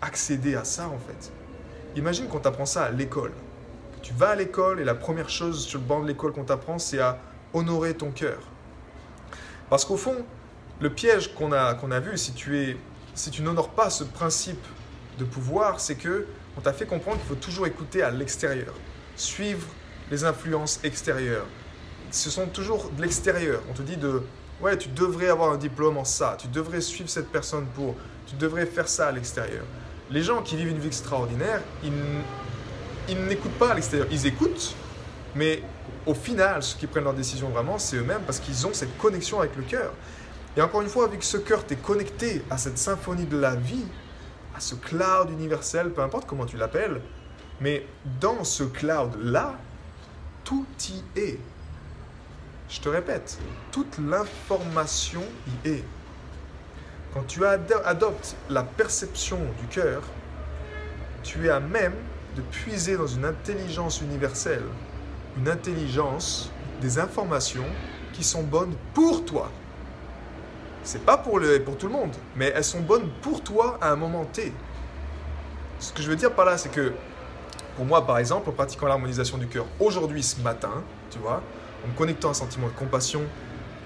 accéder 0.00 0.54
à 0.54 0.64
ça 0.64 0.88
en 0.88 0.98
fait. 0.98 1.32
Imagine 1.96 2.28
qu'on 2.28 2.38
t'apprend 2.38 2.66
ça 2.66 2.84
à 2.84 2.90
l'école. 2.90 3.32
Tu 4.02 4.12
vas 4.12 4.30
à 4.30 4.34
l'école 4.36 4.80
et 4.80 4.84
la 4.84 4.94
première 4.94 5.28
chose 5.28 5.66
sur 5.66 5.80
le 5.80 5.84
banc 5.84 6.00
de 6.00 6.06
l'école 6.06 6.32
qu'on 6.32 6.44
t'apprend, 6.44 6.78
c'est 6.78 7.00
à 7.00 7.18
honorer 7.52 7.94
ton 7.94 8.10
cœur. 8.10 8.38
Parce 9.68 9.84
qu'au 9.84 9.96
fond, 9.96 10.24
le 10.80 10.90
piège 10.90 11.34
qu'on 11.34 11.52
a, 11.52 11.76
a 11.76 12.00
vu, 12.00 12.16
si 12.16 12.32
tu, 12.32 12.76
si 13.14 13.30
tu 13.30 13.42
n'honores 13.42 13.70
pas 13.70 13.90
ce 13.90 14.04
principe 14.04 14.64
de 15.18 15.24
pouvoir, 15.24 15.80
c'est 15.80 15.96
que 15.96 16.26
on 16.56 16.60
t'a 16.60 16.72
fait 16.72 16.86
comprendre 16.86 17.18
qu'il 17.18 17.28
faut 17.28 17.34
toujours 17.34 17.66
écouter 17.66 18.02
à 18.02 18.10
l'extérieur, 18.10 18.74
suivre 19.16 19.66
les 20.10 20.24
influences 20.24 20.80
extérieures, 20.82 21.46
ce 22.10 22.30
sont 22.30 22.46
toujours 22.46 22.90
de 22.90 23.02
l'extérieur. 23.02 23.62
On 23.70 23.72
te 23.72 23.82
dit 23.82 23.96
de, 23.96 24.22
ouais, 24.60 24.76
tu 24.76 24.88
devrais 24.88 25.28
avoir 25.28 25.52
un 25.52 25.56
diplôme 25.56 25.96
en 25.96 26.04
ça, 26.04 26.36
tu 26.38 26.48
devrais 26.48 26.80
suivre 26.80 27.08
cette 27.08 27.28
personne 27.28 27.66
pour, 27.74 27.94
tu 28.26 28.36
devrais 28.36 28.66
faire 28.66 28.88
ça 28.88 29.08
à 29.08 29.12
l'extérieur. 29.12 29.64
Les 30.10 30.22
gens 30.22 30.42
qui 30.42 30.56
vivent 30.56 30.68
une 30.68 30.78
vie 30.78 30.88
extraordinaire, 30.88 31.60
ils, 31.84 31.92
ils 33.08 33.24
n'écoutent 33.24 33.58
pas 33.58 33.70
à 33.70 33.74
l'extérieur. 33.74 34.08
Ils 34.10 34.26
écoutent, 34.26 34.74
mais 35.34 35.62
au 36.06 36.14
final, 36.14 36.62
ceux 36.62 36.78
qui 36.78 36.86
prennent 36.86 37.04
leurs 37.04 37.14
décisions 37.14 37.48
vraiment, 37.48 37.78
c'est 37.78 37.96
eux-mêmes 37.96 38.22
parce 38.26 38.40
qu'ils 38.40 38.66
ont 38.66 38.72
cette 38.72 38.96
connexion 38.98 39.40
avec 39.40 39.56
le 39.56 39.62
cœur. 39.62 39.92
Et 40.56 40.62
encore 40.62 40.82
une 40.82 40.88
fois, 40.88 41.04
avec 41.04 41.22
ce 41.22 41.36
cœur, 41.36 41.64
tu 41.64 41.74
es 41.74 41.76
connecté 41.76 42.42
à 42.50 42.58
cette 42.58 42.78
symphonie 42.78 43.26
de 43.26 43.38
la 43.38 43.54
vie, 43.54 43.84
à 44.56 44.60
ce 44.60 44.74
cloud 44.74 45.30
universel, 45.30 45.90
peu 45.90 46.02
importe 46.02 46.26
comment 46.26 46.46
tu 46.46 46.56
l'appelles, 46.56 47.00
Mais 47.60 47.86
dans 48.20 48.42
ce 48.42 48.64
cloud-là, 48.64 49.54
tout 50.44 50.66
y 50.88 51.20
est. 51.20 51.38
Je 52.70 52.80
te 52.80 52.88
répète, 52.88 53.38
toute 53.72 53.98
l'information 53.98 55.22
y 55.64 55.68
est. 55.70 55.84
Quand 57.12 57.24
tu 57.26 57.44
adoptes 57.44 58.36
la 58.48 58.62
perception 58.62 59.38
du 59.60 59.66
cœur, 59.66 60.02
tu 61.24 61.46
es 61.46 61.50
à 61.50 61.58
même 61.58 61.94
de 62.36 62.42
puiser 62.42 62.96
dans 62.96 63.08
une 63.08 63.24
intelligence 63.24 64.00
universelle, 64.00 64.62
une 65.36 65.48
intelligence 65.48 66.52
des 66.80 67.00
informations 67.00 67.66
qui 68.12 68.22
sont 68.22 68.44
bonnes 68.44 68.74
pour 68.94 69.24
toi. 69.24 69.50
C'est 70.84 71.04
pas 71.04 71.18
pour, 71.18 71.40
le, 71.40 71.62
pour 71.64 71.76
tout 71.76 71.88
le 71.88 71.92
monde, 71.92 72.14
mais 72.36 72.52
elles 72.54 72.64
sont 72.64 72.80
bonnes 72.80 73.10
pour 73.20 73.42
toi 73.42 73.78
à 73.80 73.90
un 73.90 73.96
moment 73.96 74.24
T. 74.24 74.52
Ce 75.80 75.92
que 75.92 76.02
je 76.02 76.08
veux 76.08 76.16
dire 76.16 76.32
par 76.32 76.44
là, 76.44 76.56
c'est 76.56 76.70
que 76.70 76.92
pour 77.74 77.84
moi, 77.84 78.06
par 78.06 78.18
exemple, 78.18 78.48
en 78.48 78.52
pratiquant 78.52 78.86
l'harmonisation 78.86 79.38
du 79.38 79.48
cœur 79.48 79.66
aujourd'hui, 79.80 80.22
ce 80.22 80.40
matin, 80.40 80.84
tu 81.10 81.18
vois, 81.18 81.42
en 81.84 81.88
me 81.88 81.96
connectant 81.96 82.28
à 82.28 82.30
un 82.32 82.34
sentiment 82.34 82.68
de 82.68 82.72
compassion 82.72 83.22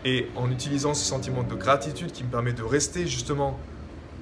et 0.04 0.28
en 0.36 0.50
utilisant 0.50 0.94
ce 0.94 1.04
sentiment 1.04 1.42
de 1.42 1.54
gratitude 1.54 2.12
qui 2.12 2.24
me 2.24 2.30
permet 2.30 2.52
de 2.52 2.62
rester 2.62 3.06
justement 3.06 3.58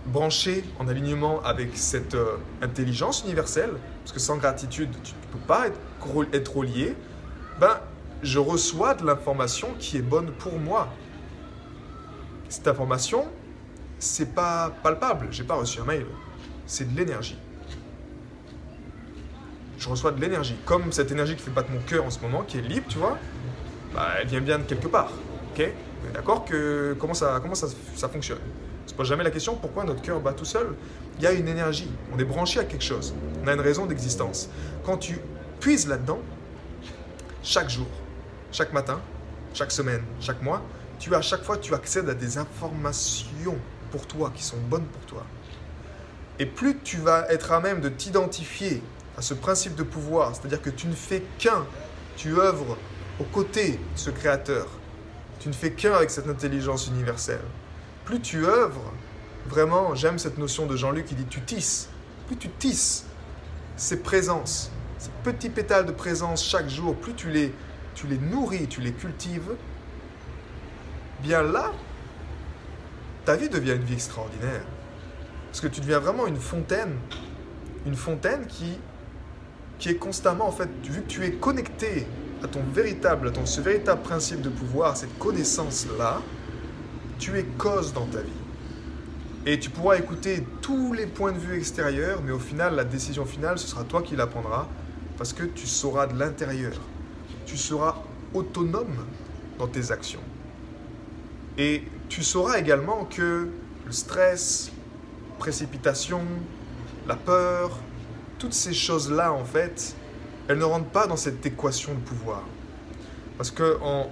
branché 0.07 0.65
en 0.79 0.89
alignement 0.89 1.43
avec 1.43 1.77
cette 1.77 2.15
euh, 2.15 2.37
intelligence 2.61 3.23
universelle, 3.25 3.71
parce 4.01 4.13
que 4.13 4.21
sans 4.21 4.37
gratitude, 4.37 4.91
tu 5.03 5.13
ne 5.15 5.33
peux 5.33 5.47
pas 5.47 5.69
être, 5.69 5.79
être 6.33 6.57
relié, 6.57 6.97
ben, 7.61 7.79
je 8.23 8.39
reçois 8.39 8.95
de 8.95 9.05
l'information 9.05 9.75
qui 9.79 9.97
est 9.97 10.03
bonne 10.03 10.33
pour 10.33 10.59
moi. 10.59 10.89
Cette 12.49 12.69
information, 12.69 13.27
c'est 13.99 14.35
pas 14.35 14.73
palpable, 14.83 15.29
j'ai 15.31 15.45
pas 15.45 15.55
reçu 15.55 15.81
un 15.81 15.85
mail, 15.85 16.07
c'est 16.67 16.93
de 16.93 16.97
l'énergie. 16.97 17.39
Je 19.79 19.89
reçois 19.89 20.13
de 20.13 20.21
l'énergie, 20.21 20.57
comme 20.65 20.93
cette 20.93 21.11
énergie 21.11 21.35
qui 21.35 21.43
fait 21.43 21.51
battre 21.51 21.71
mon 21.71 21.81
cœur 21.81 22.05
en 22.05 22.11
ce 22.11 22.21
moment, 22.21 22.43
qui 22.43 22.59
est 22.59 22.63
libre, 22.63 22.87
tu 22.89 22.99
vois, 22.99 23.19
bah, 23.95 24.09
elle 24.21 24.29
vient 24.29 24.41
bien 24.41 24.59
de 24.59 24.65
quelque 24.65 24.89
part. 24.89 25.13
Ok? 25.53 25.69
D'accord 26.13 26.45
que 26.45 26.97
comment 26.99 27.15
ça 27.15 27.39
comment 27.41 27.55
ça, 27.55 27.69
ça 27.95 28.09
fonctionne? 28.09 28.39
On 28.85 28.89
se 28.89 28.95
pose 28.95 29.07
jamais 29.07 29.25
la 29.25 29.31
question 29.31 29.55
pourquoi 29.55 29.85
notre 29.85 30.03
cœur 30.03 30.21
bat 30.21 30.33
tout 30.33 30.45
seul? 30.45 30.75
Il 31.19 31.25
y 31.25 31.27
a 31.27 31.33
une 31.33 31.47
énergie, 31.47 31.91
on 32.13 32.19
est 32.19 32.25
branché 32.25 32.59
à 32.59 32.65
quelque 32.65 32.85
chose, 32.85 33.15
on 33.43 33.49
a 33.49 33.53
une 33.53 33.61
raison 33.61 33.87
d'existence. 33.87 34.49
Quand 34.85 34.97
tu 34.97 35.21
puises 35.61 35.87
là-dedans, 35.87 36.21
chaque 37.43 37.71
jour, 37.71 37.87
chaque 38.51 38.73
matin, 38.73 39.01
chaque 39.55 39.71
semaine, 39.71 40.03
chaque 40.21 40.43
mois, 40.43 40.63
tu 40.99 41.15
à 41.15 41.23
chaque 41.23 41.43
fois 41.43 41.59
tu 41.59 41.75
accèdes 41.75 42.09
à 42.09 42.15
des 42.15 42.39
informations 42.39 43.57
pour 43.91 44.07
toi 44.07 44.33
qui 44.35 44.43
sont 44.43 44.57
bonnes 44.69 44.87
pour 44.87 45.03
toi. 45.03 45.25
Et 46.39 46.47
plus 46.47 46.79
tu 46.83 46.97
vas 46.97 47.31
être 47.31 47.53
à 47.53 47.61
même 47.61 47.81
de 47.81 47.89
t'identifier 47.89 48.83
à 49.17 49.23
ce 49.23 49.35
principe 49.35 49.77
de 49.77 49.83
pouvoir, 49.83 50.35
c'est-à-dire 50.35 50.63
que 50.63 50.71
tu 50.71 50.89
ne 50.89 50.95
fais 50.95 51.23
qu'un, 51.39 51.67
tu 52.17 52.41
œuvres 52.41 52.77
aux 53.21 53.25
côtés 53.25 53.73
de 53.73 53.79
ce 53.99 54.11
créateur, 54.11 54.67
tu 55.41 55.49
ne 55.49 55.55
fais 55.55 55.73
qu'un 55.73 55.93
avec 55.93 56.11
cette 56.11 56.29
intelligence 56.29 56.87
universelle. 56.87 57.41
Plus 58.05 58.21
tu 58.21 58.45
œuvres, 58.47 58.93
vraiment, 59.47 59.95
j'aime 59.95 60.19
cette 60.19 60.39
notion 60.39 60.67
de 60.67 60.77
Jean-Luc 60.77 61.07
qui 61.07 61.15
dit 61.15 61.27
tu 61.27 61.41
tisses, 61.41 61.89
plus 62.27 62.37
tu 62.37 62.49
tisses 62.49 63.05
ces 63.77 64.01
présences, 64.01 64.71
ces 64.99 65.11
petits 65.25 65.51
pétales 65.51 65.87
de 65.87 65.93
présence 65.93 66.45
chaque 66.45 66.69
jour, 66.69 66.95
plus 66.95 67.15
tu 67.15 67.31
les, 67.31 67.53
tu 67.95 68.07
les 68.07 68.19
nourris, 68.19 68.69
tu 68.69 68.81
les 68.81 68.93
cultives, 68.93 69.51
bien 71.23 71.43
là, 71.43 71.73
ta 73.25 73.37
vie 73.37 73.49
devient 73.49 73.73
une 73.73 73.85
vie 73.85 73.95
extraordinaire. 73.95 74.65
Parce 75.47 75.61
que 75.61 75.69
tu 75.69 75.81
deviens 75.81 75.99
vraiment 75.99 76.27
une 76.27 76.41
fontaine, 76.41 76.97
une 77.87 77.95
fontaine 77.95 78.47
qui, 78.47 78.79
qui 79.79 79.91
est 79.91 79.97
constamment, 79.97 80.47
en 80.47 80.53
fait, 80.53 80.71
vu 80.85 81.03
que 81.03 81.09
tu 81.09 81.25
es 81.25 81.33
connecté 81.33 82.07
à 82.43 82.49
ton 82.49 82.63
véritable, 82.73 83.29
à 83.29 83.31
ton, 83.31 83.47
ce 83.47 83.61
véritable 83.61 84.03
principe 84.03 84.41
de 84.41 84.49
pouvoir, 84.49 84.97
cette 84.97 85.17
connaissance-là, 85.19 86.21
tu 87.19 87.39
es 87.39 87.45
cause 87.57 87.93
dans 87.93 88.07
ta 88.07 88.21
vie. 88.21 88.31
Et 89.47 89.59
tu 89.59 89.71
pourras 89.71 89.99
écouter 89.99 90.45
tous 90.61 90.93
les 90.93 91.07
points 91.07 91.33
de 91.33 91.39
vue 91.39 91.57
extérieurs, 91.57 92.21
mais 92.25 92.33
au 92.33 92.39
final, 92.39 92.75
la 92.75 92.85
décision 92.85 93.25
finale, 93.25 93.59
ce 93.59 93.67
sera 93.67 93.85
toi 93.85 94.03
qui 94.03 94.17
la 94.17 94.27
prendras, 94.27 94.69
parce 95.19 95.33
que 95.33 95.45
tu 95.45 95.67
sauras 95.67 96.07
de 96.07 96.19
l'intérieur. 96.19 96.75
Tu 97.47 97.57
seras 97.57 97.97
autonome 98.35 99.07
dans 99.59 99.67
tes 99.67 99.91
actions. 99.91 100.23
Et 101.59 101.85
tu 102.09 102.23
sauras 102.23 102.59
également 102.59 103.05
que 103.05 103.49
le 103.85 103.93
stress, 103.93 104.71
précipitation, 105.39 106.23
la 107.07 107.17
peur, 107.17 107.79
toutes 108.39 108.55
ces 108.55 108.73
choses-là, 108.73 109.33
en 109.33 109.45
fait, 109.45 109.95
elles 110.49 110.59
ne 110.59 110.65
rentrent 110.65 110.91
pas 110.91 111.07
dans 111.07 111.17
cette 111.17 111.45
équation 111.47 111.95
de 111.95 112.01
pouvoir. 112.01 112.43
Parce 113.37 113.51
que 113.51 113.79
en, 113.81 114.11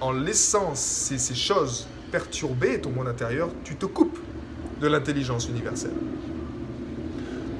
en, 0.00 0.12
laissant 0.12 0.74
ces, 0.74 1.18
ces, 1.18 1.34
choses 1.34 1.86
perturber 2.10 2.80
ton 2.80 2.90
monde 2.90 3.08
intérieur, 3.08 3.50
tu 3.64 3.76
te 3.76 3.86
coupes 3.86 4.18
de 4.80 4.88
l'intelligence 4.88 5.48
universelle. 5.48 5.94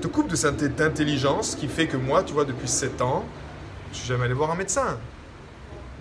Tu 0.00 0.09
te 0.09 0.12
coupes 0.12 0.28
de 0.28 0.37
cette 0.37 0.81
intelligence 0.81 1.54
qui 1.54 1.69
fait 1.69 1.87
que 1.87 1.97
moi, 1.97 2.23
tu 2.23 2.33
vois, 2.33 2.45
depuis 2.45 2.69
7 2.69 3.00
ans, 3.02 3.25
je 3.93 3.99
suis 3.99 4.09
jamais 4.09 4.25
allé 4.25 4.35
voir 4.35 4.50
un 4.50 4.57
médecin. 4.57 4.99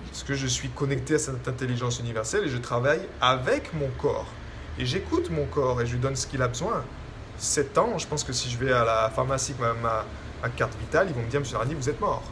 Parce 0.10 0.24
que 0.24 0.36
je 0.36 0.48
suis 0.48 0.70
connecté 0.70 1.16
à 1.16 1.20
cette 1.20 1.48
intelligence 1.48 2.00
universelle 2.00 2.44
et 2.46 2.50
je 2.50 2.58
travaille 2.58 3.02
avec 3.22 3.74
mon 3.74 3.90
corps. 4.00 4.28
Et 4.78 4.86
j'écoute 4.86 5.30
mon 5.30 5.46
corps 5.46 5.82
et 5.82 5.86
je 5.86 5.94
lui 5.94 6.00
donne 6.00 6.16
ce 6.16 6.28
qu'il 6.28 6.42
a 6.42 6.48
besoin. 6.48 6.84
7 7.38 7.78
ans, 7.78 7.98
je 7.98 8.08
pense 8.08 8.24
que 8.24 8.34
si 8.34 8.50
je 8.50 8.58
vais 8.58 8.72
à 8.72 8.84
la 8.84 9.10
pharmacie, 9.10 9.56
ma, 9.60 9.74
ma, 9.74 10.06
carte 10.50 10.78
vitale, 10.80 11.08
ils 11.10 11.16
vont 11.16 11.22
me 11.22 11.30
dire, 11.30 11.40
Monsieur 11.40 11.58
Rani, 11.58 11.74
vous 11.74 11.90
êtes 11.90 12.00
mort. 12.00 12.24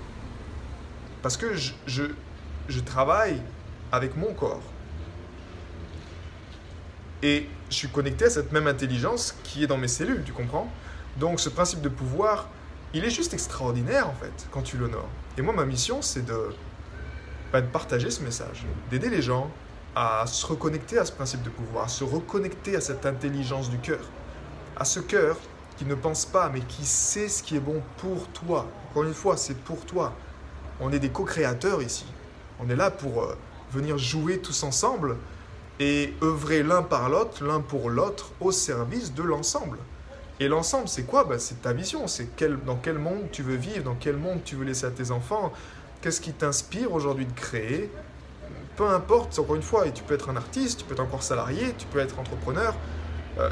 Parce 1.22 1.38
que 1.38 1.53
je, 1.56 1.74
je, 1.88 2.80
travaille 2.80 3.41
avec 3.91 4.15
mon 4.18 4.34
corps. 4.34 4.63
Et 7.22 7.48
je 7.70 7.75
suis 7.75 7.89
connecté 7.89 8.25
à 8.25 8.30
cette 8.30 8.51
même 8.51 8.68
intelligence 8.68 9.36
qui 9.44 9.63
est 9.63 9.68
dans 9.68 9.77
mes 9.77 9.88
cellules, 9.88 10.24
tu 10.24 10.34
comprends? 10.34 10.72
Donc 11.18 11.39
ce 11.39 11.50
principe 11.50 11.82
de 11.82 11.89
pouvoir, 11.89 12.50
il 12.94 13.06
est 13.06 13.12
juste 13.12 13.34
extraordinaire 13.34 14.10
en 14.10 14.13
fait, 14.13 14.48
quand 14.51 14.63
tu 14.63 14.77
l'honores. 14.77 15.10
Et 15.38 15.41
moi, 15.41 15.53
ma 15.53 15.65
mission, 15.65 16.01
c'est 16.01 16.25
de 16.25 16.50
de 17.60 17.68
partager 17.68 18.10
ce 18.10 18.24
message, 18.24 18.65
d'aider 18.89 19.10
les 19.10 19.22
gens 19.22 19.51
à 19.96 20.25
se 20.25 20.46
reconnecter 20.46 20.98
à 20.98 21.03
ce 21.03 21.12
principe 21.12 21.44
de 21.44 21.50
pouvoir, 21.50 21.86
à 21.86 21.88
se 21.89 22.06
reconnecter 22.06 22.77
à 22.77 22.82
cette 22.82 23.06
intelligence 23.06 23.70
du 23.70 23.77
cœur, 23.77 24.00
à 24.77 24.86
ce 24.86 25.01
cœur 25.01 25.38
qui 25.81 25.88
ne 25.88 25.95
pense 25.95 26.25
pas, 26.27 26.51
mais 26.53 26.59
qui 26.59 26.85
sait 26.85 27.27
ce 27.27 27.41
qui 27.41 27.55
est 27.55 27.59
bon 27.59 27.81
pour 27.97 28.27
toi. 28.27 28.67
Encore 28.91 29.03
une 29.03 29.15
fois, 29.15 29.35
c'est 29.35 29.57
pour 29.57 29.83
toi. 29.83 30.13
On 30.79 30.91
est 30.91 31.00
des 31.00 31.09
co-créateurs 31.09 31.81
ici. 31.81 32.05
On 32.59 32.69
est 32.69 32.75
là 32.75 32.91
pour 32.91 33.23
euh, 33.23 33.35
venir 33.71 33.97
jouer 33.97 34.38
tous 34.38 34.61
ensemble 34.61 35.17
et 35.79 36.13
œuvrer 36.21 36.61
l'un 36.61 36.83
par 36.83 37.09
l'autre, 37.09 37.43
l'un 37.43 37.61
pour 37.61 37.89
l'autre, 37.89 38.29
au 38.39 38.51
service 38.51 39.15
de 39.15 39.23
l'ensemble. 39.23 39.79
Et 40.39 40.47
l'ensemble, 40.47 40.88
c'est 40.88 41.01
quoi? 41.01 41.23
Bah, 41.23 41.39
C'est 41.39 41.63
ta 41.63 41.73
vision, 41.73 42.05
c'est 42.05 42.29
dans 42.63 42.75
quel 42.75 43.00
monde 43.00 43.23
tu 43.31 43.41
veux 43.41 43.55
vivre, 43.55 43.83
dans 43.83 43.97
quel 44.00 44.17
monde 44.17 44.41
tu 44.45 44.55
veux 44.55 44.65
laisser 44.65 44.85
à 44.85 44.91
tes 44.91 45.09
enfants, 45.09 45.51
Qu'est-ce 46.03 46.21
qui 46.21 46.33
t'inspire 46.33 46.93
aujourd'hui 46.93 47.25
de 47.25 47.33
créer? 47.33 47.91
Peu 48.75 48.88
importe, 48.88 49.38
encore 49.39 49.55
une 49.55 49.61
fois, 49.63 49.88
et 49.88 49.91
tu 49.91 50.03
peux 50.03 50.13
être 50.13 50.29
un 50.29 50.35
artiste, 50.35 50.79
tu 50.79 50.85
peux 50.85 50.93
être 50.93 51.00
encore 51.00 51.23
salarié, 51.23 51.73
tu 51.75 51.88
peux 51.88 52.00
être 52.00 52.19
entrepreneur. 52.19 52.75
Euh, 53.39 53.50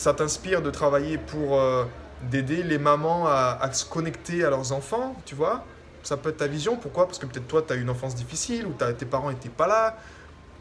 ça 0.00 0.14
t'inspire 0.14 0.62
de 0.62 0.70
travailler 0.70 1.18
pour 1.18 1.60
euh, 1.60 1.84
d'aider 2.22 2.62
les 2.62 2.78
mamans 2.78 3.26
à, 3.26 3.70
se 3.70 3.84
connecter 3.84 4.42
à 4.42 4.48
leurs 4.48 4.72
enfants, 4.72 5.14
tu 5.26 5.34
vois? 5.34 5.62
Ça 6.02 6.16
peut 6.16 6.30
être 6.30 6.38
ta 6.38 6.46
vision. 6.46 6.76
Pourquoi? 6.76 7.04
Parce 7.04 7.18
que 7.18 7.26
peut-être 7.26 7.46
toi, 7.46 7.60
tu 7.60 7.74
as 7.74 7.76
une 7.76 7.90
enfance 7.90 8.14
difficile 8.14 8.66
ou 8.66 8.72
tes 8.72 9.04
parents 9.04 9.28
n'étaient 9.28 9.50
pas 9.50 9.66
là. 9.66 9.98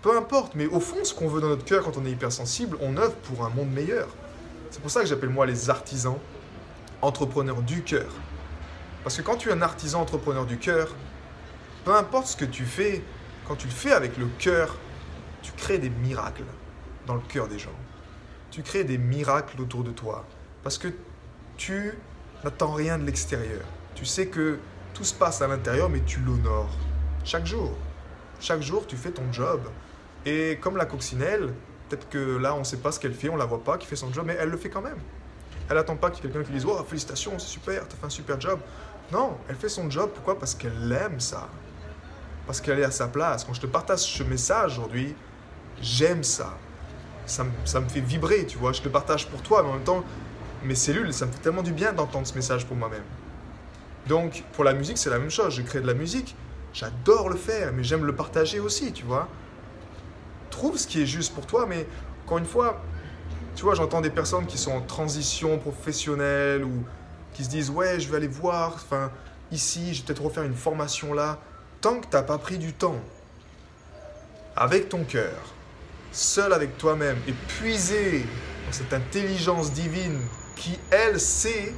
Peu 0.02 0.18
importe, 0.18 0.56
mais 0.56 0.66
au 0.66 0.82
fond, 0.82 1.06
ce 1.06 1.14
qu'on 1.14 1.30
veut 1.30 1.40
dans 1.40 1.48
notre 1.48 1.64
cœur 1.64 1.86
quand 1.86 1.96
on 1.96 2.06
est 2.06 2.12
hypersensible, 2.12 2.78
on 2.82 2.98
œuvre 2.98 3.16
pour 3.16 3.46
un 3.46 3.50
monde 3.50 3.72
meilleur. 3.72 4.10
C'est 4.72 4.82
pour 4.82 4.92
ça 4.92 5.00
que 5.00 5.08
j'appelle 5.08 5.30
moi 5.30 5.46
les 5.46 5.70
artisans 5.70 6.18
entrepreneurs 7.02 7.62
du 7.62 7.82
cœur. 7.82 8.12
Parce 9.04 9.16
que 9.16 9.22
quand 9.22 9.38
tu 9.38 9.48
es 9.48 9.54
un 9.54 9.62
artisan 9.62 10.02
entrepreneur 10.02 10.46
du 10.46 10.58
cœur, 10.58 10.94
peu 11.86 11.96
importe 11.96 12.28
ce 12.28 12.36
que 12.36 12.46
tu 12.46 12.66
fais, 12.66 13.02
quand 13.48 13.56
tu 13.56 13.68
le 13.68 13.74
fais 13.74 13.94
avec 13.94 14.18
le 14.18 14.28
cœur, 14.38 14.76
tu 15.42 15.54
crées 15.54 15.78
des 15.78 15.90
miracles 15.90 16.44
dans 17.08 17.14
le 17.14 17.22
cœur 17.22 17.48
des 17.48 17.58
gens. 17.58 17.70
Tu 18.52 18.64
crées 18.64 18.84
des 18.84 18.98
miracles 18.98 19.62
autour 19.62 19.84
de 19.84 19.92
toi. 19.92 20.26
Parce 20.64 20.78
que 20.78 20.88
tu 21.58 21.94
n'attends 22.44 22.74
rien 22.74 22.98
de 22.98 23.06
l'extérieur. 23.06 23.62
Tu 23.96 24.06
sais 24.06 24.28
que 24.28 24.60
tout 24.94 25.04
se 25.04 25.14
passe 25.14 25.42
à 25.42 25.48
l'intérieur, 25.48 25.90
mais 25.90 26.02
tu 26.06 26.20
l'honores. 26.20 26.76
Chaque 27.24 27.46
jour. 27.46 27.74
Chaque 28.40 28.62
jour, 28.62 28.88
tu 28.88 28.96
fais 28.96 29.12
ton 29.12 29.32
job. 29.32 29.62
Et 30.26 30.58
comme 30.62 30.78
la 30.78 30.86
coccinelle, 30.86 31.54
peut-être 31.88 32.10
que 32.10 32.38
là, 32.38 32.56
on 32.56 32.60
ne 32.60 32.64
sait 32.64 32.78
pas 32.78 32.92
ce 32.92 33.00
qu'elle 33.00 33.14
fait, 33.14 33.30
on 33.30 33.34
ne 33.34 33.40
la 33.40 33.46
voit 33.46 33.64
pas, 33.64 33.78
qui 33.78 33.88
fait 33.88 33.96
son 33.96 34.12
job, 34.12 34.26
mais 34.26 34.38
elle 34.40 34.50
le 34.50 34.58
fait 34.58 34.70
quand 34.70 34.82
même. 34.82 35.00
Elle 35.70 35.76
n'attend 35.76 35.96
pas 35.96 36.10
qu'il 36.10 36.24
y 36.24 36.28
ait 36.28 36.32
quelqu'un 36.32 36.48
qui 36.48 36.54
dise 36.54 36.66
Oh, 36.66 36.84
félicitations, 36.84 37.38
c'est 37.38 37.48
super, 37.48 37.88
tu 37.88 37.96
as 37.96 38.00
fait 38.00 38.06
un 38.06 38.10
super 38.10 38.40
job. 38.40 38.60
Non, 39.12 39.38
elle 39.48 39.56
fait 39.56 39.70
son 39.70 39.90
job. 39.90 40.12
Pourquoi? 40.14 40.38
Parce 40.40 40.56
qu'elle 40.56 40.92
aime 40.92 41.20
ça 41.20 41.50
parce 42.50 42.62
qu'elle 42.62 42.80
est 42.80 42.84
à 42.84 42.90
sa 42.90 43.08
place. 43.08 43.44
Quand 43.44 43.54
je 43.54 43.62
te 43.62 43.68
partage 43.68 44.00
ce 44.00 44.24
message 44.24 44.80
aujourd'hui, 44.80 45.14
j'aime 45.84 46.24
ça. 46.24 46.58
Ça. 47.30 47.44
me 47.44 47.90
fait 47.90 48.02
vibrer, 48.02 48.46
tu 48.46 48.58
vois. 48.58 48.74
Je 48.74 48.82
te 48.82 48.90
partage 48.90 49.28
pour 49.28 49.42
toi, 49.42 49.64
mais 49.64 49.70
en 49.70 49.74
même 49.74 49.84
temps, 49.84 50.04
mes 50.64 50.76
cellules, 50.76 51.14
ça 51.14 51.26
me 51.26 51.32
fait 51.32 51.40
tellement 51.40 51.64
du 51.64 51.72
bien 51.72 51.94
d'entendre 51.94 52.28
ce 52.28 52.36
message 52.36 52.66
pour 52.66 52.76
moi-même. 52.76 53.04
Donc, 54.08 54.44
pour 54.54 54.64
la 54.64 54.74
musique, 54.74 54.98
c'est 54.98 55.10
la 55.10 55.20
même 55.20 55.30
chose. 55.30 55.54
Je 55.56 55.62
crée 55.62 55.82
de 55.82 55.88
la 55.88 55.94
musique, 55.94 56.36
j'adore 56.74 57.30
le 57.30 57.36
faire, 57.36 57.72
mais 57.74 57.84
j'aime 57.84 58.06
le 58.06 58.16
partager 58.16 58.60
aussi, 58.60 58.92
tu 58.92 59.06
vois. 59.06 59.28
Trouve 60.50 60.78
ce 60.78 60.88
qui 60.88 61.02
est 61.02 61.06
juste 61.06 61.34
pour 61.34 61.46
toi, 61.46 61.66
mais 61.68 61.88
encore 62.26 62.40
une 62.40 62.46
fois, 62.46 62.82
tu 63.56 63.64
vois, 63.64 63.76
j'entends 63.76 64.02
des 64.02 64.10
personnes 64.10 64.46
qui 64.46 64.58
sont 64.58 64.72
en 64.72 64.82
transition 64.82 65.58
professionnelle 65.60 66.64
ou 66.64 66.84
qui 67.34 67.44
se 67.44 67.50
disent 67.50 67.70
Ouais, 67.70 68.00
je 68.00 68.10
vais 68.10 68.18
aller 68.18 68.28
voir, 68.28 68.74
enfin, 68.76 69.12
ici, 69.52 69.94
je 69.94 70.02
vais 70.02 70.08
peut-être 70.08 70.24
refaire 70.24 70.44
une 70.44 70.56
formation 70.56 71.14
là. 71.14 71.40
Tant 71.82 72.00
que 72.00 72.08
tu 72.08 72.16
n'as 72.16 72.24
pas 72.24 72.38
pris 72.38 72.58
du 72.58 72.74
temps 72.74 73.00
avec 74.56 74.90
ton 74.90 75.04
cœur, 75.04 75.54
seul 76.12 76.54
avec 76.54 76.78
toi-même, 76.78 77.18
et 77.28 77.34
puiser 77.34 78.26
dans 78.66 78.72
cette 78.72 78.94
intelligence 78.94 79.72
divine 79.72 80.20
qui, 80.56 80.78
elle, 80.92 81.20
sait 81.20 81.74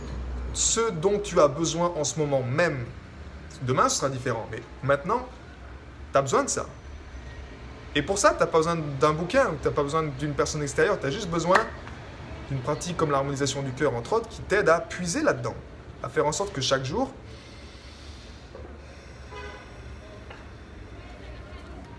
ce 0.54 0.92
dont 0.92 1.20
tu 1.20 1.40
as 1.40 1.48
besoin 1.48 1.94
en 1.96 2.04
ce 2.04 2.20
moment 2.20 2.44
même. 2.44 2.86
Demain, 3.62 3.90
ce 3.90 3.98
sera 3.98 4.10
différent, 4.10 4.48
mais 4.52 4.62
maintenant, 4.84 5.28
tu 6.12 6.18
as 6.18 6.22
besoin 6.22 6.44
de 6.44 6.50
ça. 6.50 6.66
Et 7.94 8.02
pour 8.02 8.18
ça, 8.18 8.32
tu 8.32 8.40
n'as 8.40 8.48
pas 8.48 8.58
besoin 8.58 8.78
d'un 9.00 9.14
bouquin, 9.14 9.52
tu 9.62 9.68
n'as 9.68 9.74
pas 9.74 9.84
besoin 9.84 10.04
d'une 10.04 10.34
personne 10.34 10.64
extérieure, 10.64 11.00
tu 11.00 11.06
as 11.06 11.12
juste 11.12 11.30
besoin 11.30 11.58
d'une 12.50 12.60
pratique 12.60 12.98
comme 12.98 13.12
l'harmonisation 13.12 13.62
du 13.62 13.72
cœur, 13.72 13.94
entre 13.96 14.14
autres, 14.14 14.30
qui 14.30 14.42
t'aide 14.42 14.70
à 14.70 14.80
puiser 14.80 15.22
là-dedans, 15.22 15.56
à 16.02 16.10
faire 16.10 16.26
en 16.26 16.32
sorte 16.32 16.54
que 16.54 16.62
chaque 16.62 16.86
jour, 16.86 17.12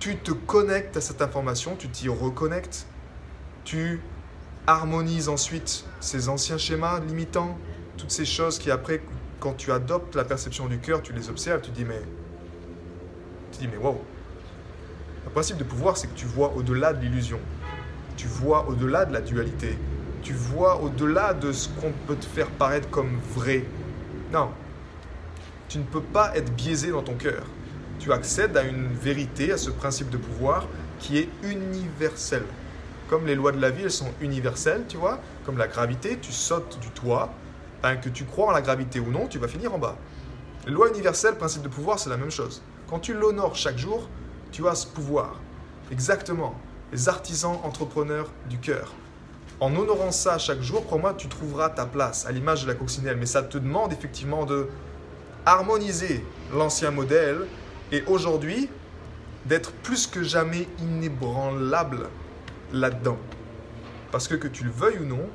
tu 0.02 0.16
te 0.16 0.32
connectes 0.32 0.97
à 0.97 1.00
cette 1.00 1.23
information, 1.23 1.76
tu 1.76 1.88
t'y 1.88 2.09
reconnectes, 2.09 2.88
tu 3.62 4.00
harmonises 4.66 5.28
ensuite 5.28 5.85
ces 6.00 6.28
anciens 6.28 6.59
schémas 6.59 6.99
limitants, 6.99 7.56
toutes 7.97 8.11
ces 8.11 8.25
choses 8.25 8.59
qui 8.59 8.73
après, 8.73 9.00
quand 9.38 9.52
tu 9.52 9.71
adoptes 9.71 10.16
la 10.16 10.25
perception 10.25 10.66
du 10.66 10.80
cœur, 10.80 11.02
tu 11.02 11.12
les 11.12 11.30
observes, 11.30 11.61
tu 11.61 11.71
dis 11.71 11.85
mais, 11.85 12.02
tu 13.52 13.61
dis 13.61 13.68
mais 13.68 13.76
wow. 13.76 14.02
Le 15.25 15.30
principe 15.30 15.59
de 15.59 15.62
pouvoir, 15.62 15.97
c'est 15.97 16.09
que 16.09 16.18
tu 16.18 16.26
vois 16.26 16.52
au-delà 16.56 16.92
de 16.92 17.00
l'illusion, 17.00 17.38
tu 18.16 18.26
vois 18.26 18.68
au-delà 18.68 19.04
de 19.04 19.12
la 19.12 19.21
dualité, 19.21 19.78
tu 20.21 20.32
vois 20.32 20.82
au-delà 20.82 21.32
de 21.32 21.52
ce 21.52 21.68
qu'on 21.68 21.92
peut 22.09 22.16
te 22.16 22.26
faire 22.26 22.50
paraître 22.50 22.90
comme 22.90 23.21
vrai. 23.37 23.62
Non, 24.32 24.50
tu 25.68 25.78
ne 25.78 25.85
peux 25.85 26.02
pas 26.02 26.37
être 26.37 26.52
biaisé 26.56 26.90
dans 26.90 27.02
ton 27.02 27.14
cœur 27.14 27.44
tu 28.02 28.12
accèdes 28.12 28.56
à 28.56 28.64
une 28.64 28.88
vérité, 28.88 29.52
à 29.52 29.56
ce 29.56 29.71
principe 29.71 30.11
de 30.11 30.16
pouvoir 30.16 30.66
qui 30.99 31.18
est 31.18 31.28
universel. 31.44 32.42
Comme 33.09 33.26
les 33.26 33.37
lois 33.37 33.52
de 33.52 33.61
la 33.61 33.71
vie, 33.71 33.85
elles 33.85 33.92
sont 33.92 34.12
universelles, 34.21 34.85
tu 34.88 34.97
vois, 34.97 35.21
comme 35.47 35.56
la 35.56 35.68
gravité, 35.68 36.18
tu 36.21 36.32
sautes 36.32 36.80
du 36.80 36.88
toit, 36.88 37.32
ben, 37.80 37.94
que 37.94 38.09
tu 38.09 38.25
crois 38.25 38.49
en 38.49 38.50
la 38.50 38.61
gravité 38.61 38.99
ou 38.99 39.12
non, 39.12 39.28
tu 39.28 39.38
vas 39.38 39.47
finir 39.47 39.73
en 39.73 39.78
bas. 39.78 39.97
Les 40.66 40.73
lois 40.73 40.88
universelles, 40.88 41.37
principe 41.37 41.62
de 41.62 41.68
pouvoir, 41.68 42.00
c'est 42.00 42.11
la 42.11 42.16
même 42.16 42.30
chose. 42.32 42.61
Quand 42.90 42.99
tu 42.99 43.14
l'honores 43.14 43.54
chaque 43.54 43.78
jour, 43.78 44.09
tu 44.50 44.66
as 44.66 44.75
ce 44.75 44.87
pouvoir. 44.88 45.40
Exactement. 45.92 46.54
Les 46.92 47.09
artisans 47.09 47.59
entrepreneurs 47.62 48.30
du 48.50 48.59
cœur. 48.59 48.92
En 49.61 49.76
honorant 49.76 50.11
ça 50.11 50.38
chaque 50.38 50.61
jour, 50.61 50.85
crois-moi, 50.87 51.14
tu 51.14 51.28
trouveras 51.28 51.68
ta 51.68 51.87
place 51.87 52.26
à 52.26 52.32
l'image 52.32 52.62
de 52.62 52.68
la 52.68 52.75
coccinelle. 52.75 53.16
Mais 53.16 53.26
ça 53.26 53.42
te 53.42 53.59
demande 53.59 53.92
effectivement 53.92 54.44
de 54.44 54.68
harmoniser 55.47 56.25
l'ancien 56.52 56.90
modèle 56.90 57.47
et 57.92 58.02
aujourd'hui, 58.06 58.70
d'être 59.44 59.72
plus 59.72 60.06
que 60.06 60.22
jamais 60.22 60.66
inébranlable 60.80 62.08
là-dedans. 62.72 63.18
Parce 64.11 64.26
que 64.28 64.34
que 64.34 64.49
tu 64.49 64.64
le 64.64 64.70
veuilles 64.70 64.99
ou 64.99 65.04
non, 65.04 65.28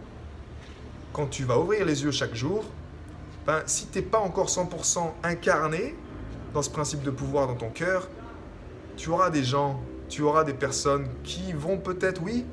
quand 1.14 1.28
tu 1.28 1.44
vas 1.44 1.60
ouvrir 1.60 1.86
les 1.86 2.04
yeux 2.04 2.12
chaque 2.12 2.36
jour, 2.36 2.66
ben, 3.46 3.62
si 3.66 3.88
tu 3.88 4.00
n'es 4.00 4.06
pas 4.06 4.20
encore 4.20 4.48
100% 4.48 5.14
incarné 5.24 5.96
dans 6.54 6.62
ce 6.62 6.70
principe 6.70 7.04
de 7.04 7.12
pouvoir 7.12 7.48
dans 7.48 7.56
ton 7.56 7.70
cœur, 7.70 8.10
tu 8.98 9.10
auras 9.10 9.30
des 9.30 9.44
gens, 9.44 9.80
tu 10.10 10.24
auras 10.24 10.44
des 10.44 10.54
personnes 10.54 11.08
qui 11.24 11.54
vont 11.54 11.78
peut-être, 11.78 12.22
oui, 12.24 12.46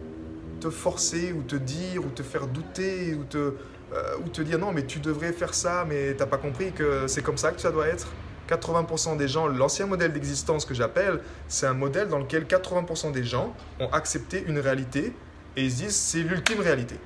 te 0.60 0.70
forcer 0.70 1.32
ou 1.32 1.42
te 1.42 1.56
dire 1.56 2.04
ou 2.04 2.10
te 2.10 2.22
faire 2.22 2.46
douter 2.46 3.14
ou 3.14 3.24
te, 3.24 3.38
euh, 3.38 4.16
ou 4.24 4.28
te 4.28 4.40
dire 4.40 4.58
non 4.58 4.72
mais 4.72 4.86
tu 4.86 4.98
devrais 4.98 5.32
faire 5.32 5.52
ça 5.52 5.84
mais 5.86 6.14
tu 6.14 6.20
n'as 6.20 6.26
pas 6.26 6.38
compris 6.38 6.72
que 6.72 7.06
c'est 7.06 7.22
comme 7.22 7.36
ça 7.36 7.52
que 7.52 7.60
ça 7.60 7.70
doit 7.70 7.88
être. 7.88 8.08
80% 8.48 9.16
des 9.16 9.28
gens, 9.28 9.46
l'ancien 9.46 9.86
modèle 9.86 10.12
d'existence 10.12 10.64
que 10.64 10.74
j'appelle, 10.74 11.20
c'est 11.48 11.66
un 11.66 11.74
modèle 11.74 12.08
dans 12.08 12.18
lequel 12.18 12.44
80% 12.44 13.12
des 13.12 13.24
gens 13.24 13.54
ont 13.80 13.88
accepté 13.88 14.44
une 14.46 14.58
réalité 14.58 15.14
et 15.56 15.64
ils 15.64 15.70
se 15.70 15.76
disent 15.82 15.96
c'est 15.96 16.22
l'ultime 16.22 16.60
réalité. 16.60 16.96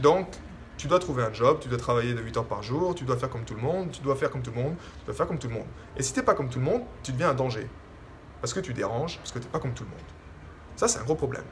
Donc, 0.00 0.28
tu 0.76 0.88
dois 0.88 0.98
trouver 0.98 1.22
un 1.22 1.32
job, 1.32 1.58
tu 1.60 1.68
dois 1.68 1.78
travailler 1.78 2.12
de 2.12 2.20
8 2.20 2.36
heures 2.36 2.44
par 2.44 2.62
jour, 2.62 2.94
tu 2.94 3.04
dois 3.04 3.16
faire 3.16 3.30
comme 3.30 3.44
tout 3.44 3.54
le 3.54 3.62
monde, 3.62 3.90
tu 3.90 4.02
dois 4.02 4.14
faire 4.16 4.30
comme 4.30 4.42
tout 4.42 4.52
le 4.54 4.62
monde, 4.62 4.74
tu 4.98 5.06
dois 5.06 5.14
faire 5.14 5.26
comme 5.26 5.38
tout 5.38 5.48
le 5.48 5.54
monde. 5.54 5.66
Et 5.96 6.02
si 6.02 6.12
tu 6.12 6.18
n'es 6.18 6.24
pas 6.24 6.34
comme 6.34 6.48
tout 6.48 6.58
le 6.58 6.64
monde, 6.64 6.82
tu 7.02 7.12
deviens 7.12 7.30
un 7.30 7.34
danger. 7.34 7.66
Parce 8.40 8.52
que 8.52 8.60
tu 8.60 8.74
déranges, 8.74 9.16
parce 9.18 9.32
que 9.32 9.38
tu 9.38 9.46
n'es 9.46 9.50
pas 9.50 9.58
comme 9.58 9.72
tout 9.72 9.84
le 9.84 9.90
monde. 9.90 9.98
Ça, 10.76 10.88
c'est 10.88 10.98
un 10.98 11.04
gros 11.04 11.14
problème. 11.14 11.44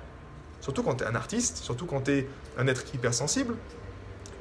Surtout 0.60 0.82
quand 0.82 0.96
tu 0.96 1.04
es 1.04 1.06
un 1.06 1.14
artiste, 1.14 1.58
surtout 1.58 1.86
quand 1.86 2.02
tu 2.02 2.12
es 2.12 2.28
un 2.58 2.66
être 2.66 2.94
hypersensible. 2.94 3.54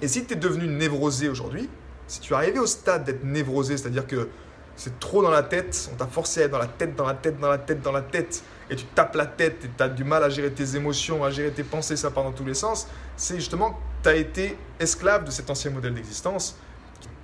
Et 0.02 0.08
si 0.08 0.26
tu 0.26 0.34
es 0.34 0.36
devenu 0.36 0.68
névrosé 0.68 1.30
aujourd'hui, 1.30 1.70
si 2.08 2.20
tu 2.20 2.34
es 2.34 2.36
arrivé 2.36 2.60
au 2.60 2.66
stade 2.66 3.06
d'être 3.06 3.24
névrosé, 3.24 3.78
c'est-à-dire 3.78 4.06
que 4.06 4.30
c'est 4.76 5.00
trop 5.00 5.22
dans 5.22 5.30
la 5.30 5.44
tête, 5.44 5.90
on 5.94 5.96
t'a 5.96 6.08
forcé 6.08 6.42
à 6.42 6.46
être 6.46 6.52
dans 6.52 6.58
la 6.58 6.68
tête, 6.68 6.96
dans 6.96 7.06
la 7.06 7.14
tête, 7.14 7.40
dans 7.40 7.50
la 7.50 7.58
tête, 7.58 7.82
dans 7.82 7.92
la 7.92 8.02
tête, 8.02 8.44
et 8.70 8.76
tu 8.76 8.86
tapes 8.86 9.16
la 9.16 9.26
tête 9.26 9.66
et 9.66 9.70
tu 9.76 9.84
as 9.84 9.90
du 9.90 10.04
mal 10.04 10.24
à 10.24 10.30
gérer 10.30 10.52
tes 10.52 10.76
émotions, 10.76 11.24
à 11.24 11.30
gérer 11.30 11.52
tes 11.52 11.64
pensées, 11.64 11.96
ça 11.96 12.12
part 12.12 12.24
dans 12.24 12.32
tous 12.32 12.46
les 12.46 12.54
sens, 12.54 12.88
c'est 13.16 13.36
justement 13.36 13.80
tu 14.02 14.10
as 14.10 14.16
été 14.16 14.58
esclave 14.80 15.26
de 15.26 15.32
cet 15.32 15.50
ancien 15.50 15.72
modèle 15.72 15.94
d'existence 15.94 16.58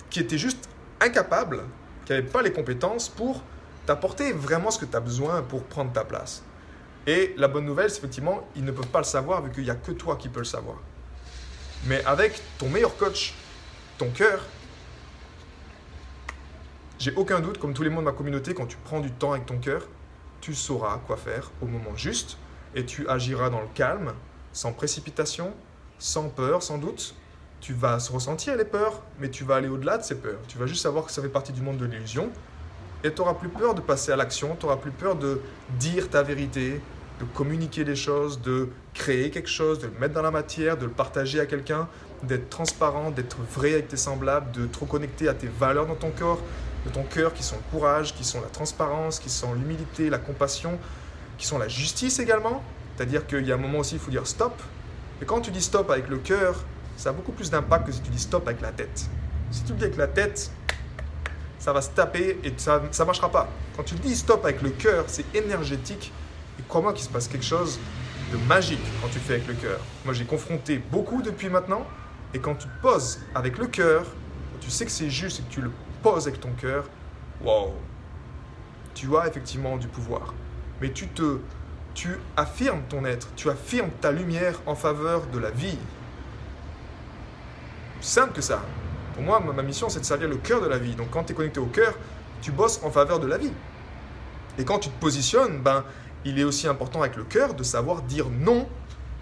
qui 0.08 0.20
était 0.20 0.38
juste 0.38 0.68
incapable, 1.00 1.62
qui 2.04 2.12
n'avait 2.12 2.26
pas 2.26 2.42
les 2.42 2.52
compétences 2.52 3.08
pour 3.08 3.42
t'apporter 3.86 4.32
vraiment 4.32 4.70
ce 4.70 4.78
que 4.78 4.84
tu 4.84 4.96
as 4.96 5.00
besoin 5.00 5.42
pour 5.42 5.64
prendre 5.64 5.92
ta 5.92 6.04
place. 6.04 6.42
Et 7.06 7.34
la 7.36 7.48
bonne 7.48 7.64
nouvelle, 7.64 7.90
c'est 7.90 7.98
effectivement, 7.98 8.46
ils 8.54 8.64
ne 8.64 8.72
peuvent 8.72 8.88
pas 8.88 8.98
le 8.98 9.04
savoir 9.04 9.42
vu 9.42 9.50
qu'il 9.50 9.64
n'y 9.64 9.70
a 9.70 9.74
que 9.74 9.92
toi 9.92 10.16
qui 10.16 10.28
peux 10.28 10.40
le 10.40 10.44
savoir. 10.44 10.76
Mais 11.86 12.04
avec 12.04 12.40
ton 12.58 12.68
meilleur 12.68 12.96
coach, 12.96 13.34
ton 13.96 14.10
cœur, 14.10 14.44
j'ai 17.00 17.14
aucun 17.14 17.40
doute, 17.40 17.56
comme 17.56 17.72
tous 17.72 17.82
les 17.82 17.88
membres 17.88 18.02
de 18.02 18.10
ma 18.10 18.12
communauté, 18.12 18.52
quand 18.52 18.66
tu 18.66 18.76
prends 18.84 19.00
du 19.00 19.10
temps 19.10 19.32
avec 19.32 19.46
ton 19.46 19.56
cœur, 19.56 19.88
tu 20.42 20.54
sauras 20.54 21.00
quoi 21.06 21.16
faire 21.16 21.50
au 21.62 21.66
moment 21.66 21.96
juste 21.96 22.36
et 22.74 22.84
tu 22.84 23.08
agiras 23.08 23.48
dans 23.48 23.62
le 23.62 23.68
calme, 23.74 24.12
sans 24.52 24.72
précipitation, 24.72 25.54
sans 25.98 26.28
peur, 26.28 26.62
sans 26.62 26.76
doute. 26.76 27.14
Tu 27.62 27.72
vas 27.72 27.96
ressentir 27.96 28.54
les 28.54 28.66
peurs, 28.66 29.00
mais 29.18 29.30
tu 29.30 29.44
vas 29.44 29.56
aller 29.56 29.68
au-delà 29.68 29.96
de 29.96 30.02
ces 30.02 30.16
peurs. 30.16 30.40
Tu 30.46 30.58
vas 30.58 30.66
juste 30.66 30.82
savoir 30.82 31.06
que 31.06 31.10
ça 31.10 31.22
fait 31.22 31.30
partie 31.30 31.52
du 31.52 31.62
monde 31.62 31.78
de 31.78 31.86
l'illusion 31.86 32.28
et 33.02 33.10
tu 33.10 33.22
n'auras 33.22 33.34
plus 33.34 33.48
peur 33.48 33.74
de 33.74 33.80
passer 33.80 34.12
à 34.12 34.16
l'action, 34.16 34.54
tu 34.60 34.66
n'auras 34.66 34.76
plus 34.76 34.90
peur 34.90 35.16
de 35.16 35.40
dire 35.78 36.10
ta 36.10 36.22
vérité, 36.22 36.82
de 37.18 37.24
communiquer 37.34 37.82
des 37.82 37.96
choses, 37.96 38.42
de 38.42 38.68
créer 38.92 39.30
quelque 39.30 39.48
chose, 39.48 39.78
de 39.78 39.86
le 39.86 39.98
mettre 39.98 40.12
dans 40.12 40.22
la 40.22 40.30
matière, 40.30 40.76
de 40.76 40.84
le 40.84 40.92
partager 40.92 41.40
à 41.40 41.46
quelqu'un, 41.46 41.88
d'être 42.22 42.50
transparent, 42.50 43.10
d'être 43.10 43.38
vrai 43.54 43.72
avec 43.72 43.88
tes 43.88 43.96
semblables, 43.96 44.52
de 44.52 44.66
te 44.66 44.78
reconnecter 44.78 45.28
à 45.28 45.34
tes 45.34 45.48
valeurs 45.48 45.86
dans 45.86 45.94
ton 45.94 46.10
corps, 46.10 46.40
de 46.84 46.90
ton 46.90 47.02
cœur, 47.02 47.34
qui 47.34 47.42
sont 47.42 47.56
le 47.56 47.70
courage, 47.70 48.14
qui 48.14 48.24
sont 48.24 48.40
la 48.40 48.48
transparence, 48.48 49.18
qui 49.18 49.30
sont 49.30 49.54
l'humilité, 49.54 50.10
la 50.10 50.18
compassion, 50.18 50.78
qui 51.38 51.46
sont 51.46 51.58
la 51.58 51.68
justice 51.68 52.18
également. 52.18 52.62
C'est-à-dire 52.96 53.26
qu'il 53.26 53.46
y 53.46 53.52
a 53.52 53.54
un 53.54 53.58
moment 53.58 53.78
aussi, 53.78 53.94
il 53.94 54.00
faut 54.00 54.10
dire 54.10 54.26
stop. 54.26 54.60
Et 55.22 55.24
quand 55.24 55.40
tu 55.40 55.50
dis 55.50 55.62
stop 55.62 55.90
avec 55.90 56.08
le 56.08 56.18
cœur, 56.18 56.64
ça 56.96 57.10
a 57.10 57.12
beaucoup 57.12 57.32
plus 57.32 57.50
d'impact 57.50 57.86
que 57.86 57.92
si 57.92 58.00
tu 58.00 58.10
dis 58.10 58.18
stop 58.18 58.46
avec 58.46 58.60
la 58.60 58.72
tête. 58.72 59.06
Si 59.50 59.62
tu 59.64 59.72
le 59.72 59.78
dis 59.78 59.84
avec 59.84 59.96
la 59.96 60.06
tête, 60.06 60.50
ça 61.58 61.72
va 61.72 61.82
se 61.82 61.90
taper 61.90 62.38
et 62.44 62.52
ça 62.56 62.80
ne 62.80 63.04
marchera 63.04 63.30
pas. 63.30 63.48
Quand 63.76 63.82
tu 63.82 63.94
dis 63.96 64.16
stop 64.16 64.44
avec 64.44 64.62
le 64.62 64.70
cœur, 64.70 65.04
c'est 65.06 65.24
énergétique. 65.34 66.12
Et 66.58 66.62
crois-moi 66.68 66.92
qu'il 66.92 67.04
se 67.04 67.08
passe 67.08 67.28
quelque 67.28 67.44
chose 67.44 67.78
de 68.32 68.36
magique 68.46 68.80
quand 69.02 69.08
tu 69.08 69.18
fais 69.18 69.34
avec 69.34 69.46
le 69.46 69.54
cœur. 69.54 69.80
Moi, 70.04 70.14
j'ai 70.14 70.24
confronté 70.24 70.78
beaucoup 70.78 71.22
depuis 71.22 71.48
maintenant. 71.48 71.86
Et 72.32 72.38
quand 72.38 72.54
tu 72.54 72.68
poses 72.80 73.18
avec 73.34 73.58
le 73.58 73.66
cœur, 73.66 74.04
tu 74.60 74.70
sais 74.70 74.84
que 74.84 74.90
c'est 74.90 75.10
juste 75.10 75.40
et 75.40 75.42
que 75.42 75.50
tu 75.50 75.60
le 75.60 75.70
poses 76.02 76.26
avec 76.26 76.40
ton 76.40 76.52
cœur, 76.52 76.84
wow, 77.42 77.74
tu 78.94 79.16
as 79.16 79.26
effectivement 79.26 79.76
du 79.76 79.88
pouvoir. 79.88 80.34
Mais 80.80 80.92
tu 80.92 81.08
te, 81.08 81.38
tu 81.94 82.18
affirmes 82.36 82.82
ton 82.88 83.04
être, 83.04 83.28
tu 83.36 83.50
affirmes 83.50 83.90
ta 84.00 84.12
lumière 84.12 84.60
en 84.66 84.74
faveur 84.74 85.26
de 85.26 85.38
la 85.38 85.50
vie. 85.50 85.78
Simple 88.00 88.32
que 88.32 88.40
ça. 88.40 88.62
Pour 89.14 89.22
moi, 89.22 89.40
ma 89.40 89.62
mission, 89.62 89.88
c'est 89.88 90.00
de 90.00 90.04
servir 90.04 90.28
le 90.28 90.36
cœur 90.36 90.62
de 90.62 90.66
la 90.66 90.78
vie. 90.78 90.94
Donc 90.94 91.10
quand 91.10 91.24
tu 91.24 91.32
es 91.32 91.36
connecté 91.36 91.60
au 91.60 91.66
cœur, 91.66 91.94
tu 92.40 92.52
bosses 92.52 92.80
en 92.82 92.90
faveur 92.90 93.20
de 93.20 93.26
la 93.26 93.36
vie. 93.36 93.52
Et 94.58 94.64
quand 94.64 94.78
tu 94.78 94.88
te 94.88 95.00
positionnes, 95.00 95.60
ben, 95.60 95.84
il 96.24 96.38
est 96.38 96.44
aussi 96.44 96.66
important 96.66 97.00
avec 97.00 97.16
le 97.16 97.24
cœur 97.24 97.54
de 97.54 97.62
savoir 97.62 98.02
dire 98.02 98.26
non 98.30 98.68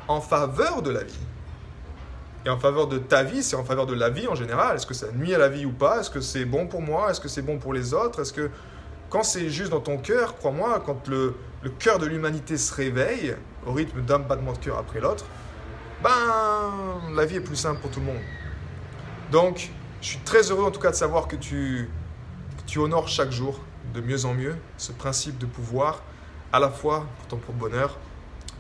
en 0.06 0.20
faveur 0.20 0.82
de 0.82 0.90
la 0.90 1.04
vie. 1.04 1.18
Et 2.48 2.50
en 2.50 2.58
faveur 2.58 2.86
de 2.86 2.96
ta 2.96 3.24
vie, 3.24 3.42
c'est 3.42 3.56
en 3.56 3.64
faveur 3.64 3.84
de 3.84 3.92
la 3.92 4.08
vie 4.08 4.26
en 4.26 4.34
général. 4.34 4.76
Est-ce 4.76 4.86
que 4.86 4.94
ça 4.94 5.12
nuit 5.12 5.34
à 5.34 5.38
la 5.38 5.50
vie 5.50 5.66
ou 5.66 5.70
pas? 5.70 6.00
Est-ce 6.00 6.08
que 6.08 6.22
c'est 6.22 6.46
bon 6.46 6.66
pour 6.66 6.80
moi? 6.80 7.10
Est-ce 7.10 7.20
que 7.20 7.28
c'est 7.28 7.42
bon 7.42 7.58
pour 7.58 7.74
les 7.74 7.92
autres? 7.92 8.22
Est-ce 8.22 8.32
que 8.32 8.48
quand 9.10 9.22
c'est 9.22 9.50
juste 9.50 9.70
dans 9.70 9.82
ton 9.82 9.98
cœur, 9.98 10.34
crois-moi, 10.34 10.82
quand 10.86 11.08
le, 11.08 11.34
cœur 11.78 11.98
de 11.98 12.06
l'humanité 12.06 12.56
se 12.56 12.74
réveille 12.74 13.36
au 13.66 13.72
rythme 13.72 14.00
d'un 14.00 14.18
battement 14.18 14.54
de 14.54 14.58
cœur 14.58 14.78
après 14.78 14.98
l'autre, 14.98 15.26
ben 16.02 16.08
la 17.14 17.26
vie 17.26 17.36
est 17.36 17.42
plus 17.42 17.54
simple 17.54 17.82
pour 17.82 17.90
tout 17.90 18.00
le 18.00 18.06
monde. 18.06 18.22
Donc, 19.30 19.70
je 20.00 20.06
suis 20.06 20.20
très 20.20 20.50
heureux 20.50 20.64
en 20.64 20.70
tout 20.70 20.80
cas 20.80 20.90
de 20.90 20.96
savoir 20.96 21.28
que 21.28 21.36
tu 21.36 21.90
honores 22.78 23.08
chaque 23.08 23.30
jour 23.30 23.60
de 23.92 24.00
mieux 24.00 24.24
en 24.24 24.32
mieux 24.32 24.56
ce 24.78 24.92
principe 24.92 25.36
de 25.36 25.44
pouvoir, 25.44 26.02
à 26.50 26.60
la 26.60 26.70
fois 26.70 27.04
pour 27.18 27.26
ton 27.26 27.36
propre 27.36 27.58
bonheur 27.58 27.98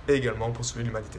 et 0.08 0.12
également 0.12 0.50
pour 0.50 0.66
celui 0.66 0.82
de 0.82 0.88
l'humanité. 0.88 1.18